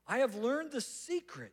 I 0.07 0.19
have 0.19 0.35
learned 0.35 0.73
the 0.73 0.81
secret 0.81 1.53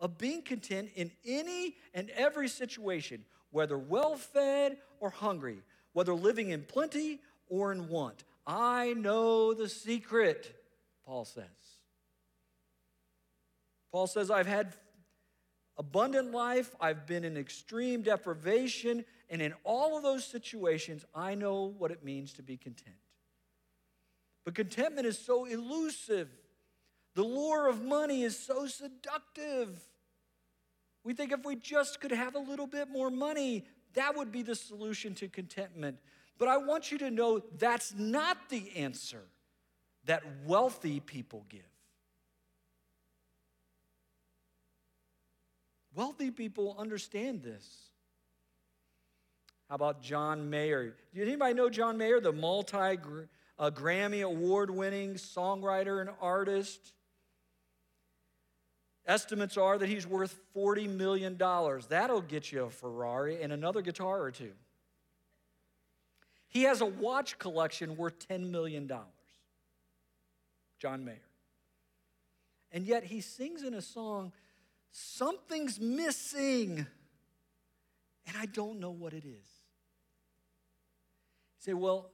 of 0.00 0.18
being 0.18 0.42
content 0.42 0.90
in 0.94 1.10
any 1.24 1.76
and 1.92 2.10
every 2.10 2.48
situation, 2.48 3.24
whether 3.50 3.78
well 3.78 4.16
fed 4.16 4.78
or 5.00 5.10
hungry, 5.10 5.62
whether 5.92 6.12
living 6.12 6.50
in 6.50 6.62
plenty 6.62 7.20
or 7.48 7.72
in 7.72 7.88
want. 7.88 8.24
I 8.46 8.94
know 8.94 9.54
the 9.54 9.68
secret, 9.68 10.54
Paul 11.06 11.24
says. 11.24 11.44
Paul 13.94 14.08
says, 14.08 14.28
I've 14.28 14.48
had 14.48 14.74
abundant 15.76 16.32
life, 16.32 16.74
I've 16.80 17.06
been 17.06 17.22
in 17.22 17.36
extreme 17.36 18.02
deprivation, 18.02 19.04
and 19.30 19.40
in 19.40 19.54
all 19.62 19.96
of 19.96 20.02
those 20.02 20.24
situations, 20.26 21.04
I 21.14 21.36
know 21.36 21.72
what 21.78 21.92
it 21.92 22.02
means 22.02 22.32
to 22.32 22.42
be 22.42 22.56
content. 22.56 22.96
But 24.44 24.56
contentment 24.56 25.06
is 25.06 25.16
so 25.16 25.44
elusive. 25.44 26.28
The 27.14 27.22
lure 27.22 27.68
of 27.68 27.84
money 27.84 28.24
is 28.24 28.36
so 28.36 28.66
seductive. 28.66 29.80
We 31.04 31.14
think 31.14 31.30
if 31.30 31.44
we 31.44 31.54
just 31.54 32.00
could 32.00 32.10
have 32.10 32.34
a 32.34 32.40
little 32.40 32.66
bit 32.66 32.90
more 32.90 33.12
money, 33.12 33.64
that 33.92 34.16
would 34.16 34.32
be 34.32 34.42
the 34.42 34.56
solution 34.56 35.14
to 35.14 35.28
contentment. 35.28 35.98
But 36.36 36.48
I 36.48 36.56
want 36.56 36.90
you 36.90 36.98
to 36.98 37.12
know 37.12 37.42
that's 37.58 37.94
not 37.94 38.48
the 38.48 38.72
answer 38.74 39.22
that 40.06 40.24
wealthy 40.46 40.98
people 40.98 41.46
give. 41.48 41.73
Wealthy 45.94 46.30
people 46.30 46.76
understand 46.78 47.42
this. 47.42 47.66
How 49.68 49.76
about 49.76 50.02
John 50.02 50.50
Mayer? 50.50 50.94
Do 51.14 51.22
anybody 51.22 51.54
know 51.54 51.70
John 51.70 51.96
Mayer, 51.96 52.20
the 52.20 52.32
multi 52.32 52.98
Grammy 53.58 54.22
award 54.22 54.70
winning 54.70 55.14
songwriter 55.14 56.00
and 56.00 56.10
artist? 56.20 56.92
Estimates 59.06 59.56
are 59.56 59.76
that 59.78 59.88
he's 59.88 60.06
worth 60.06 60.38
$40 60.56 60.88
million. 60.88 61.36
That'll 61.36 62.22
get 62.22 62.50
you 62.50 62.64
a 62.64 62.70
Ferrari 62.70 63.42
and 63.42 63.52
another 63.52 63.82
guitar 63.82 64.22
or 64.22 64.30
two. 64.30 64.52
He 66.48 66.62
has 66.62 66.80
a 66.80 66.86
watch 66.86 67.38
collection 67.38 67.96
worth 67.96 68.26
$10 68.28 68.50
million. 68.50 68.90
John 70.78 71.04
Mayer. 71.04 71.18
And 72.72 72.86
yet 72.86 73.04
he 73.04 73.20
sings 73.20 73.62
in 73.62 73.74
a 73.74 73.82
song, 73.82 74.32
Something's 74.96 75.80
missing, 75.80 76.86
and 78.28 78.36
I 78.38 78.46
don't 78.46 78.78
know 78.78 78.92
what 78.92 79.12
it 79.12 79.24
is. 79.24 79.48
You 81.56 81.58
say, 81.58 81.74
Well, 81.74 82.12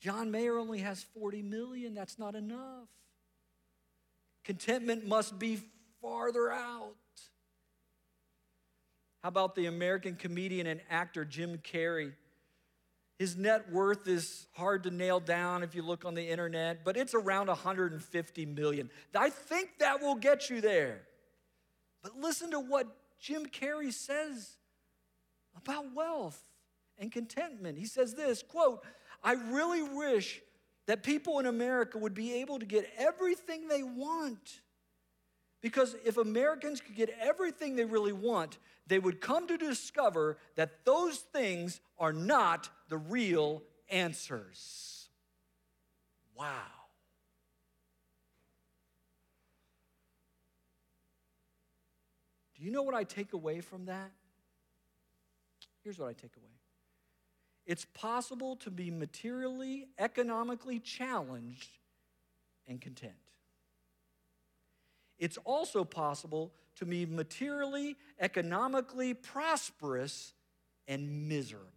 John 0.00 0.30
Mayer 0.30 0.58
only 0.58 0.80
has 0.80 1.02
40 1.18 1.40
million. 1.40 1.94
That's 1.94 2.18
not 2.18 2.34
enough. 2.34 2.88
Contentment 4.44 5.06
must 5.06 5.38
be 5.38 5.62
farther 6.02 6.52
out. 6.52 6.92
How 9.22 9.30
about 9.30 9.54
the 9.54 9.64
American 9.64 10.16
comedian 10.16 10.66
and 10.66 10.82
actor 10.90 11.24
Jim 11.24 11.56
Carrey? 11.56 12.12
His 13.18 13.34
net 13.34 13.72
worth 13.72 14.06
is 14.08 14.46
hard 14.52 14.82
to 14.82 14.90
nail 14.90 15.20
down 15.20 15.62
if 15.62 15.74
you 15.74 15.80
look 15.80 16.04
on 16.04 16.12
the 16.12 16.28
internet, 16.28 16.84
but 16.84 16.98
it's 16.98 17.14
around 17.14 17.46
150 17.46 18.44
million. 18.44 18.90
I 19.14 19.30
think 19.30 19.70
that 19.78 20.02
will 20.02 20.16
get 20.16 20.50
you 20.50 20.60
there. 20.60 21.00
But 22.04 22.20
listen 22.20 22.50
to 22.50 22.60
what 22.60 22.86
Jim 23.18 23.46
Carrey 23.46 23.92
says 23.92 24.58
about 25.56 25.94
wealth 25.94 26.38
and 26.98 27.10
contentment. 27.10 27.78
He 27.78 27.86
says 27.86 28.14
this, 28.14 28.42
quote, 28.42 28.84
I 29.22 29.32
really 29.32 29.82
wish 29.82 30.42
that 30.86 31.02
people 31.02 31.38
in 31.38 31.46
America 31.46 31.96
would 31.96 32.12
be 32.12 32.34
able 32.34 32.58
to 32.58 32.66
get 32.66 32.92
everything 32.98 33.68
they 33.68 33.82
want. 33.82 34.60
Because 35.62 35.96
if 36.04 36.18
Americans 36.18 36.82
could 36.82 36.94
get 36.94 37.08
everything 37.18 37.74
they 37.74 37.86
really 37.86 38.12
want, 38.12 38.58
they 38.86 38.98
would 38.98 39.22
come 39.22 39.48
to 39.48 39.56
discover 39.56 40.36
that 40.56 40.84
those 40.84 41.16
things 41.16 41.80
are 41.98 42.12
not 42.12 42.68
the 42.90 42.98
real 42.98 43.62
answers. 43.88 45.08
Wow. 46.36 46.50
Do 52.53 52.53
you 52.64 52.70
know 52.70 52.82
what 52.82 52.94
I 52.94 53.04
take 53.04 53.32
away 53.32 53.60
from 53.60 53.86
that? 53.86 54.10
Here's 55.82 55.98
what 55.98 56.08
I 56.08 56.12
take 56.12 56.36
away 56.36 56.50
it's 57.66 57.86
possible 57.94 58.56
to 58.56 58.70
be 58.70 58.90
materially, 58.90 59.88
economically 59.98 60.80
challenged 60.80 61.78
and 62.66 62.80
content. 62.80 63.12
It's 65.18 65.38
also 65.44 65.84
possible 65.84 66.52
to 66.76 66.84
be 66.84 67.06
materially, 67.06 67.96
economically 68.18 69.14
prosperous 69.14 70.34
and 70.86 71.28
miserable. 71.28 71.70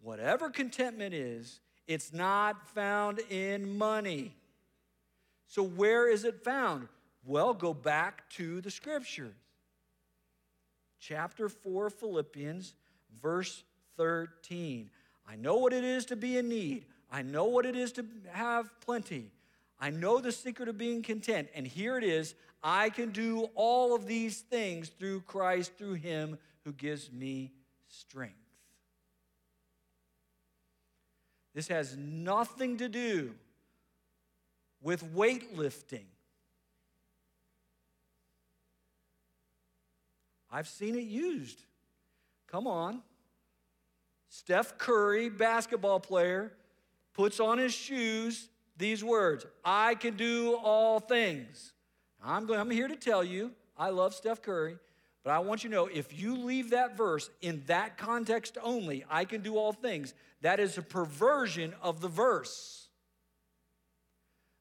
Whatever 0.00 0.50
contentment 0.50 1.14
is, 1.14 1.60
it's 1.86 2.12
not 2.12 2.68
found 2.74 3.20
in 3.30 3.78
money. 3.78 4.34
So, 5.46 5.62
where 5.62 6.10
is 6.10 6.24
it 6.24 6.44
found? 6.44 6.88
Well, 7.28 7.52
go 7.52 7.74
back 7.74 8.26
to 8.30 8.62
the 8.62 8.70
scriptures. 8.70 9.34
Chapter 10.98 11.50
4, 11.50 11.90
Philippians, 11.90 12.72
verse 13.20 13.64
13. 13.98 14.88
I 15.28 15.36
know 15.36 15.58
what 15.58 15.74
it 15.74 15.84
is 15.84 16.06
to 16.06 16.16
be 16.16 16.38
in 16.38 16.48
need. 16.48 16.86
I 17.12 17.20
know 17.20 17.44
what 17.44 17.66
it 17.66 17.76
is 17.76 17.92
to 17.92 18.06
have 18.32 18.70
plenty. 18.80 19.30
I 19.78 19.90
know 19.90 20.20
the 20.20 20.32
secret 20.32 20.70
of 20.70 20.78
being 20.78 21.02
content. 21.02 21.48
And 21.54 21.66
here 21.66 21.98
it 21.98 22.02
is 22.02 22.34
I 22.62 22.88
can 22.88 23.10
do 23.10 23.50
all 23.54 23.94
of 23.94 24.06
these 24.06 24.40
things 24.40 24.88
through 24.88 25.20
Christ, 25.20 25.72
through 25.76 25.94
Him 25.94 26.38
who 26.64 26.72
gives 26.72 27.12
me 27.12 27.52
strength. 27.88 28.36
This 31.54 31.68
has 31.68 31.94
nothing 31.94 32.78
to 32.78 32.88
do 32.88 33.34
with 34.80 35.14
weightlifting. 35.14 36.06
I've 40.50 40.68
seen 40.68 40.94
it 40.94 41.04
used. 41.04 41.62
Come 42.50 42.66
on. 42.66 43.02
Steph 44.28 44.78
Curry, 44.78 45.28
basketball 45.28 46.00
player, 46.00 46.52
puts 47.14 47.40
on 47.40 47.58
his 47.58 47.72
shoes 47.72 48.48
these 48.76 49.02
words 49.02 49.44
I 49.64 49.94
can 49.96 50.16
do 50.16 50.54
all 50.54 51.00
things. 51.00 51.72
I'm, 52.22 52.46
going, 52.46 52.60
I'm 52.60 52.70
here 52.70 52.88
to 52.88 52.96
tell 52.96 53.22
you, 53.22 53.52
I 53.76 53.90
love 53.90 54.14
Steph 54.14 54.42
Curry, 54.42 54.76
but 55.22 55.30
I 55.30 55.38
want 55.40 55.62
you 55.62 55.70
to 55.70 55.76
know 55.76 55.86
if 55.86 56.18
you 56.18 56.36
leave 56.36 56.70
that 56.70 56.96
verse 56.96 57.30
in 57.40 57.62
that 57.66 57.96
context 57.96 58.58
only, 58.62 59.04
I 59.08 59.24
can 59.24 59.40
do 59.40 59.56
all 59.56 59.72
things, 59.72 60.14
that 60.40 60.58
is 60.58 60.78
a 60.78 60.82
perversion 60.82 61.74
of 61.82 62.00
the 62.00 62.08
verse. 62.08 62.88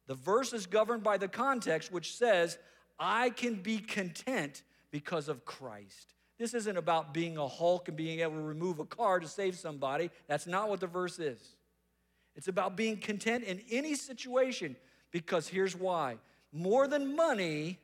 The 0.08 0.16
verse 0.16 0.54
is 0.54 0.66
governed 0.66 1.04
by 1.04 1.18
the 1.18 1.28
context, 1.28 1.92
which 1.92 2.16
says, 2.16 2.58
I 3.00 3.30
can 3.32 3.56
be 3.56 3.80
content 3.80 4.64
because 4.92 5.30
of 5.30 5.46
Christ. 5.46 6.14
This 6.38 6.54
isn't 6.54 6.78
about 6.78 7.14
being 7.14 7.38
a 7.38 7.48
Hulk 7.48 7.88
and 7.88 7.98
being 7.98 8.20
able 8.20 8.34
to 8.34 8.42
remove 8.42 8.80
a 8.80 8.86
car 8.86 9.20
to 9.20 9.28
save 9.28 9.56
somebody. 9.56 10.12
That's 10.28 10.46
not 10.46 10.70
what 10.70 10.80
the 10.80 10.88
verse 10.88 11.20
is. 11.20 11.40
It's 12.36 12.48
about 12.48 12.78
being 12.78 12.98
content 12.98 13.44
in 13.46 13.62
any 13.72 13.96
situation 13.96 14.76
because 15.12 15.48
here's 15.48 15.76
why. 15.76 16.18
More 16.54 16.88
than 16.88 17.16
money, 17.16 17.80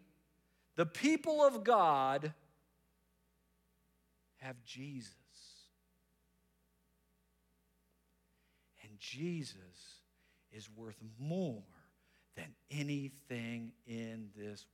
the 0.75 0.85
people 0.85 1.43
of 1.43 1.63
God 1.63 2.33
have 4.37 4.63
Jesus. 4.63 5.11
And 8.83 8.99
Jesus 8.99 9.57
is 10.51 10.69
worth 10.75 10.97
more 11.19 11.63
than 12.35 12.53
anything 12.69 13.71
in 13.87 14.29
this 14.37 14.65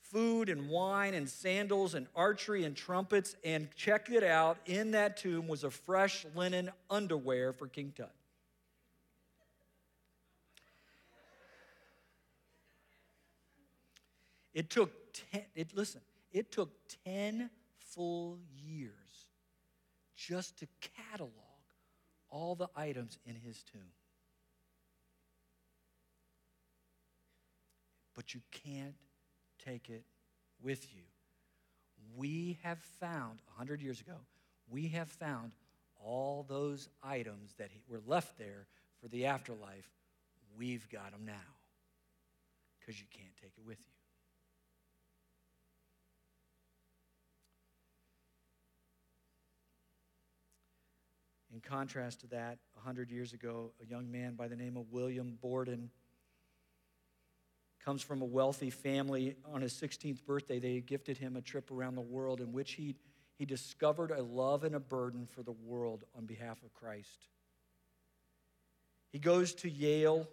food 0.01 0.49
and 0.49 0.69
wine 0.69 1.13
and 1.13 1.27
sandals 1.27 1.95
and 1.95 2.07
archery 2.15 2.63
and 2.63 2.75
trumpets. 2.75 3.35
And 3.43 3.69
check 3.75 4.09
it 4.09 4.23
out 4.23 4.57
in 4.65 4.91
that 4.91 5.17
tomb 5.17 5.47
was 5.47 5.63
a 5.63 5.71
fresh 5.71 6.25
linen 6.35 6.71
underwear 6.89 7.53
for 7.53 7.67
King 7.67 7.93
Tut. 7.95 8.13
It 14.53 14.69
took 14.69 14.91
10, 15.33 15.41
it, 15.53 15.75
listen, 15.75 15.99
it 16.31 16.49
took 16.49 16.71
10 17.03 17.49
full 17.77 18.39
years 18.65 18.91
just 20.15 20.57
to 20.59 20.67
catalog 21.05 21.31
all 22.29 22.55
the 22.55 22.69
items 22.75 23.19
in 23.25 23.35
his 23.35 23.63
tomb. 23.63 23.81
But 28.15 28.33
you 28.33 28.41
can't 28.51 28.95
take 29.63 29.89
it 29.89 30.03
with 30.61 30.93
you. 30.95 31.03
We 32.15 32.57
have 32.63 32.79
found, 32.99 33.39
100 33.47 33.81
years 33.81 33.99
ago, 33.99 34.15
we 34.69 34.87
have 34.89 35.09
found 35.09 35.53
all 36.03 36.45
those 36.47 36.89
items 37.03 37.53
that 37.57 37.69
were 37.87 38.01
left 38.05 38.37
there 38.37 38.67
for 39.01 39.07
the 39.09 39.25
afterlife. 39.25 39.89
We've 40.57 40.87
got 40.89 41.11
them 41.11 41.25
now 41.25 41.33
because 42.79 42.99
you 42.99 43.07
can't 43.11 43.35
take 43.41 43.51
it 43.57 43.65
with 43.65 43.79
you. 43.79 43.95
In 51.53 51.61
contrast 51.61 52.19
to 52.21 52.27
that, 52.27 52.57
100 52.73 53.11
years 53.11 53.31
ago, 53.31 53.71
a 53.81 53.85
young 53.85 54.11
man 54.11 54.35
by 54.35 54.49
the 54.49 54.57
name 54.57 54.75
of 54.75 54.91
William 54.91 55.37
Borden 55.41 55.89
comes 57.85 58.01
from 58.01 58.21
a 58.23 58.25
wealthy 58.25 58.71
family. 58.71 59.35
On 59.53 59.61
his 59.61 59.73
16th 59.73 60.25
birthday, 60.25 60.57
they 60.57 60.81
gifted 60.81 61.17
him 61.17 61.35
a 61.35 61.41
trip 61.41 61.69
around 61.69 61.95
the 61.95 62.01
world 62.01 62.41
in 62.41 62.51
which 62.51 62.73
he, 62.73 62.95
he 63.37 63.45
discovered 63.45 64.09
a 64.09 64.23
love 64.23 64.63
and 64.63 64.73
a 64.73 64.79
burden 64.79 65.27
for 65.27 65.43
the 65.43 65.51
world 65.51 66.03
on 66.17 66.25
behalf 66.25 66.61
of 66.63 66.73
Christ. 66.73 67.27
He 69.11 69.19
goes 69.19 69.53
to 69.55 69.69
Yale, 69.69 70.27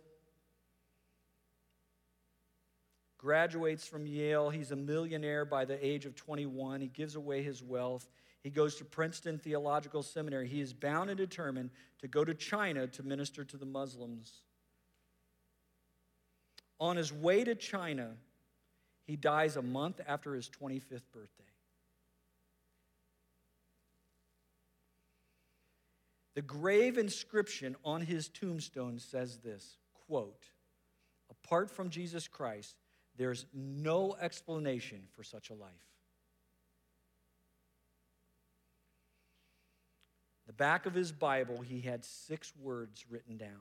graduates 3.18 3.86
from 3.86 4.06
Yale. 4.06 4.48
He's 4.48 4.72
a 4.72 4.76
millionaire 4.76 5.44
by 5.44 5.66
the 5.66 5.84
age 5.86 6.06
of 6.06 6.16
21. 6.16 6.80
He 6.80 6.88
gives 6.88 7.16
away 7.16 7.42
his 7.42 7.62
wealth. 7.62 8.08
He 8.42 8.50
goes 8.50 8.76
to 8.76 8.84
Princeton 8.84 9.38
Theological 9.38 10.02
Seminary. 10.02 10.48
He 10.48 10.62
is 10.62 10.72
bound 10.72 11.10
and 11.10 11.18
determined 11.18 11.70
to 12.00 12.08
go 12.08 12.24
to 12.24 12.34
China 12.34 12.86
to 12.88 13.02
minister 13.02 13.44
to 13.44 13.56
the 13.58 13.66
Muslims. 13.66 14.40
On 16.82 16.96
his 16.96 17.12
way 17.12 17.44
to 17.44 17.54
China, 17.54 18.10
he 19.06 19.14
dies 19.14 19.54
a 19.54 19.62
month 19.62 20.00
after 20.04 20.34
his 20.34 20.50
25th 20.50 21.04
birthday. 21.12 21.44
The 26.34 26.42
grave 26.42 26.98
inscription 26.98 27.76
on 27.84 28.00
his 28.00 28.26
tombstone 28.26 28.98
says 28.98 29.38
this 29.38 29.76
quote, 30.08 30.50
Apart 31.30 31.70
from 31.70 31.88
Jesus 31.88 32.26
Christ, 32.26 32.74
there's 33.16 33.46
no 33.54 34.16
explanation 34.20 35.02
for 35.12 35.22
such 35.22 35.50
a 35.50 35.54
life. 35.54 35.70
The 40.48 40.52
back 40.52 40.86
of 40.86 40.94
his 40.94 41.12
Bible, 41.12 41.60
he 41.60 41.82
had 41.82 42.04
six 42.04 42.52
words 42.60 43.04
written 43.08 43.36
down 43.36 43.60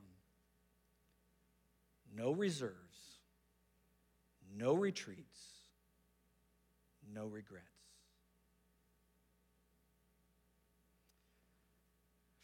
no 2.14 2.32
reserves, 2.32 3.11
no 4.56 4.74
retreats, 4.74 5.38
no 7.12 7.26
regrets. 7.26 7.66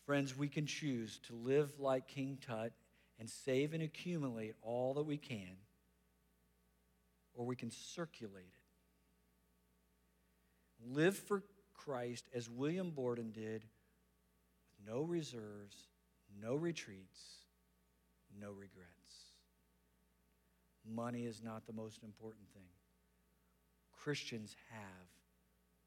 Friends, 0.06 0.36
we 0.36 0.48
can 0.48 0.66
choose 0.66 1.18
to 1.28 1.34
live 1.34 1.70
like 1.78 2.08
King 2.08 2.38
Tut 2.40 2.72
and 3.18 3.28
save 3.28 3.74
and 3.74 3.82
accumulate 3.82 4.54
all 4.62 4.94
that 4.94 5.02
we 5.02 5.18
can, 5.18 5.56
or 7.34 7.44
we 7.44 7.56
can 7.56 7.70
circulate 7.70 8.46
it. 8.46 8.54
Live 10.94 11.16
for 11.16 11.42
Christ 11.74 12.26
as 12.34 12.48
William 12.48 12.90
Borden 12.90 13.32
did 13.32 13.64
with 14.62 14.86
no 14.86 15.02
reserves, 15.02 15.76
no 16.40 16.54
retreats, 16.54 17.20
no 18.40 18.48
regrets. 18.48 18.97
Money 20.88 21.24
is 21.24 21.42
not 21.42 21.66
the 21.66 21.72
most 21.72 22.02
important 22.02 22.48
thing. 22.54 22.62
Christians 23.92 24.56
have 24.70 25.08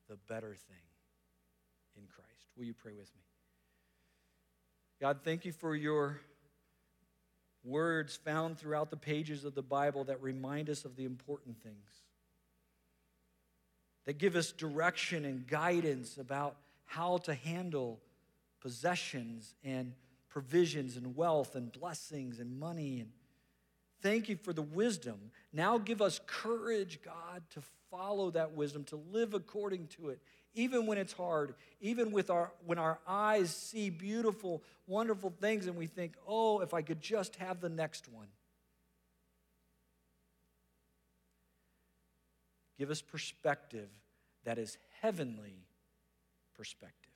the 0.07 0.17
better 0.27 0.55
thing 0.55 0.77
in 1.97 2.03
Christ. 2.07 2.49
Will 2.57 2.65
you 2.65 2.73
pray 2.73 2.93
with 2.93 3.13
me? 3.15 3.21
God, 4.99 5.19
thank 5.23 5.45
you 5.45 5.51
for 5.51 5.75
your 5.75 6.19
words 7.63 8.15
found 8.15 8.57
throughout 8.57 8.89
the 8.89 8.97
pages 8.97 9.45
of 9.45 9.55
the 9.55 9.61
Bible 9.61 10.03
that 10.05 10.21
remind 10.21 10.69
us 10.69 10.85
of 10.85 10.95
the 10.95 11.05
important 11.05 11.61
things, 11.61 12.03
that 14.05 14.17
give 14.17 14.35
us 14.35 14.51
direction 14.51 15.25
and 15.25 15.47
guidance 15.47 16.17
about 16.17 16.57
how 16.85 17.17
to 17.17 17.33
handle 17.33 17.99
possessions 18.59 19.55
and 19.63 19.93
provisions 20.29 20.97
and 20.97 21.15
wealth 21.15 21.55
and 21.55 21.71
blessings 21.71 22.39
and 22.39 22.59
money. 22.59 22.99
And 22.99 23.09
thank 24.01 24.29
you 24.29 24.35
for 24.35 24.53
the 24.53 24.61
wisdom. 24.61 25.31
Now 25.53 25.77
give 25.77 26.01
us 26.01 26.19
courage, 26.25 26.99
God, 27.03 27.43
to 27.51 27.61
follow 27.89 28.31
that 28.31 28.53
wisdom, 28.53 28.83
to 28.85 28.95
live 29.11 29.33
according 29.33 29.87
to 29.87 30.09
it, 30.09 30.21
even 30.53 30.85
when 30.85 30.97
it's 30.97 31.13
hard, 31.13 31.55
even 31.79 32.11
with 32.11 32.29
our 32.29 32.51
when 32.65 32.77
our 32.77 32.99
eyes 33.07 33.55
see 33.55 33.89
beautiful, 33.89 34.63
wonderful 34.87 35.29
things 35.29 35.67
and 35.67 35.75
we 35.75 35.87
think, 35.87 36.15
"Oh, 36.27 36.59
if 36.59 36.73
I 36.73 36.81
could 36.81 37.01
just 37.01 37.35
have 37.37 37.61
the 37.61 37.69
next 37.69 38.07
one." 38.07 38.27
Give 42.77 42.89
us 42.89 43.01
perspective 43.01 43.89
that 44.43 44.57
is 44.57 44.77
heavenly 45.01 45.67
perspective. 46.55 47.13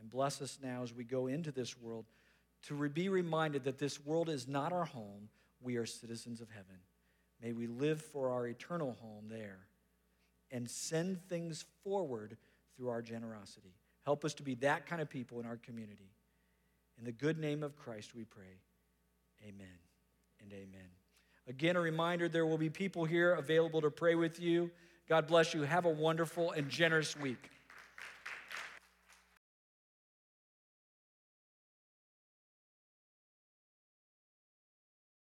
And 0.00 0.10
bless 0.10 0.40
us 0.40 0.58
now 0.62 0.82
as 0.82 0.92
we 0.92 1.04
go 1.04 1.26
into 1.26 1.50
this 1.50 1.76
world 1.76 2.06
to 2.66 2.88
be 2.88 3.08
reminded 3.08 3.64
that 3.64 3.78
this 3.78 4.04
world 4.04 4.28
is 4.28 4.48
not 4.48 4.72
our 4.72 4.84
home. 4.84 5.28
We 5.60 5.76
are 5.76 5.86
citizens 5.86 6.40
of 6.40 6.48
heaven. 6.50 6.76
May 7.42 7.52
we 7.52 7.66
live 7.66 8.00
for 8.00 8.30
our 8.30 8.46
eternal 8.46 8.96
home 9.00 9.26
there 9.28 9.58
and 10.50 10.68
send 10.68 11.20
things 11.28 11.64
forward 11.84 12.36
through 12.76 12.88
our 12.88 13.02
generosity. 13.02 13.74
Help 14.04 14.24
us 14.24 14.34
to 14.34 14.42
be 14.42 14.54
that 14.56 14.86
kind 14.86 15.02
of 15.02 15.10
people 15.10 15.40
in 15.40 15.46
our 15.46 15.56
community. 15.56 16.10
In 16.98 17.04
the 17.04 17.12
good 17.12 17.38
name 17.38 17.62
of 17.62 17.76
Christ, 17.76 18.14
we 18.14 18.24
pray. 18.24 18.60
Amen 19.42 19.66
and 20.40 20.52
amen. 20.52 20.88
Again, 21.48 21.76
a 21.76 21.80
reminder 21.80 22.28
there 22.28 22.46
will 22.46 22.58
be 22.58 22.70
people 22.70 23.04
here 23.04 23.34
available 23.34 23.80
to 23.82 23.90
pray 23.90 24.14
with 24.14 24.40
you. 24.40 24.70
God 25.08 25.26
bless 25.26 25.54
you. 25.54 25.62
Have 25.62 25.84
a 25.84 25.90
wonderful 25.90 26.52
and 26.52 26.68
generous 26.68 27.16
week. 27.16 27.50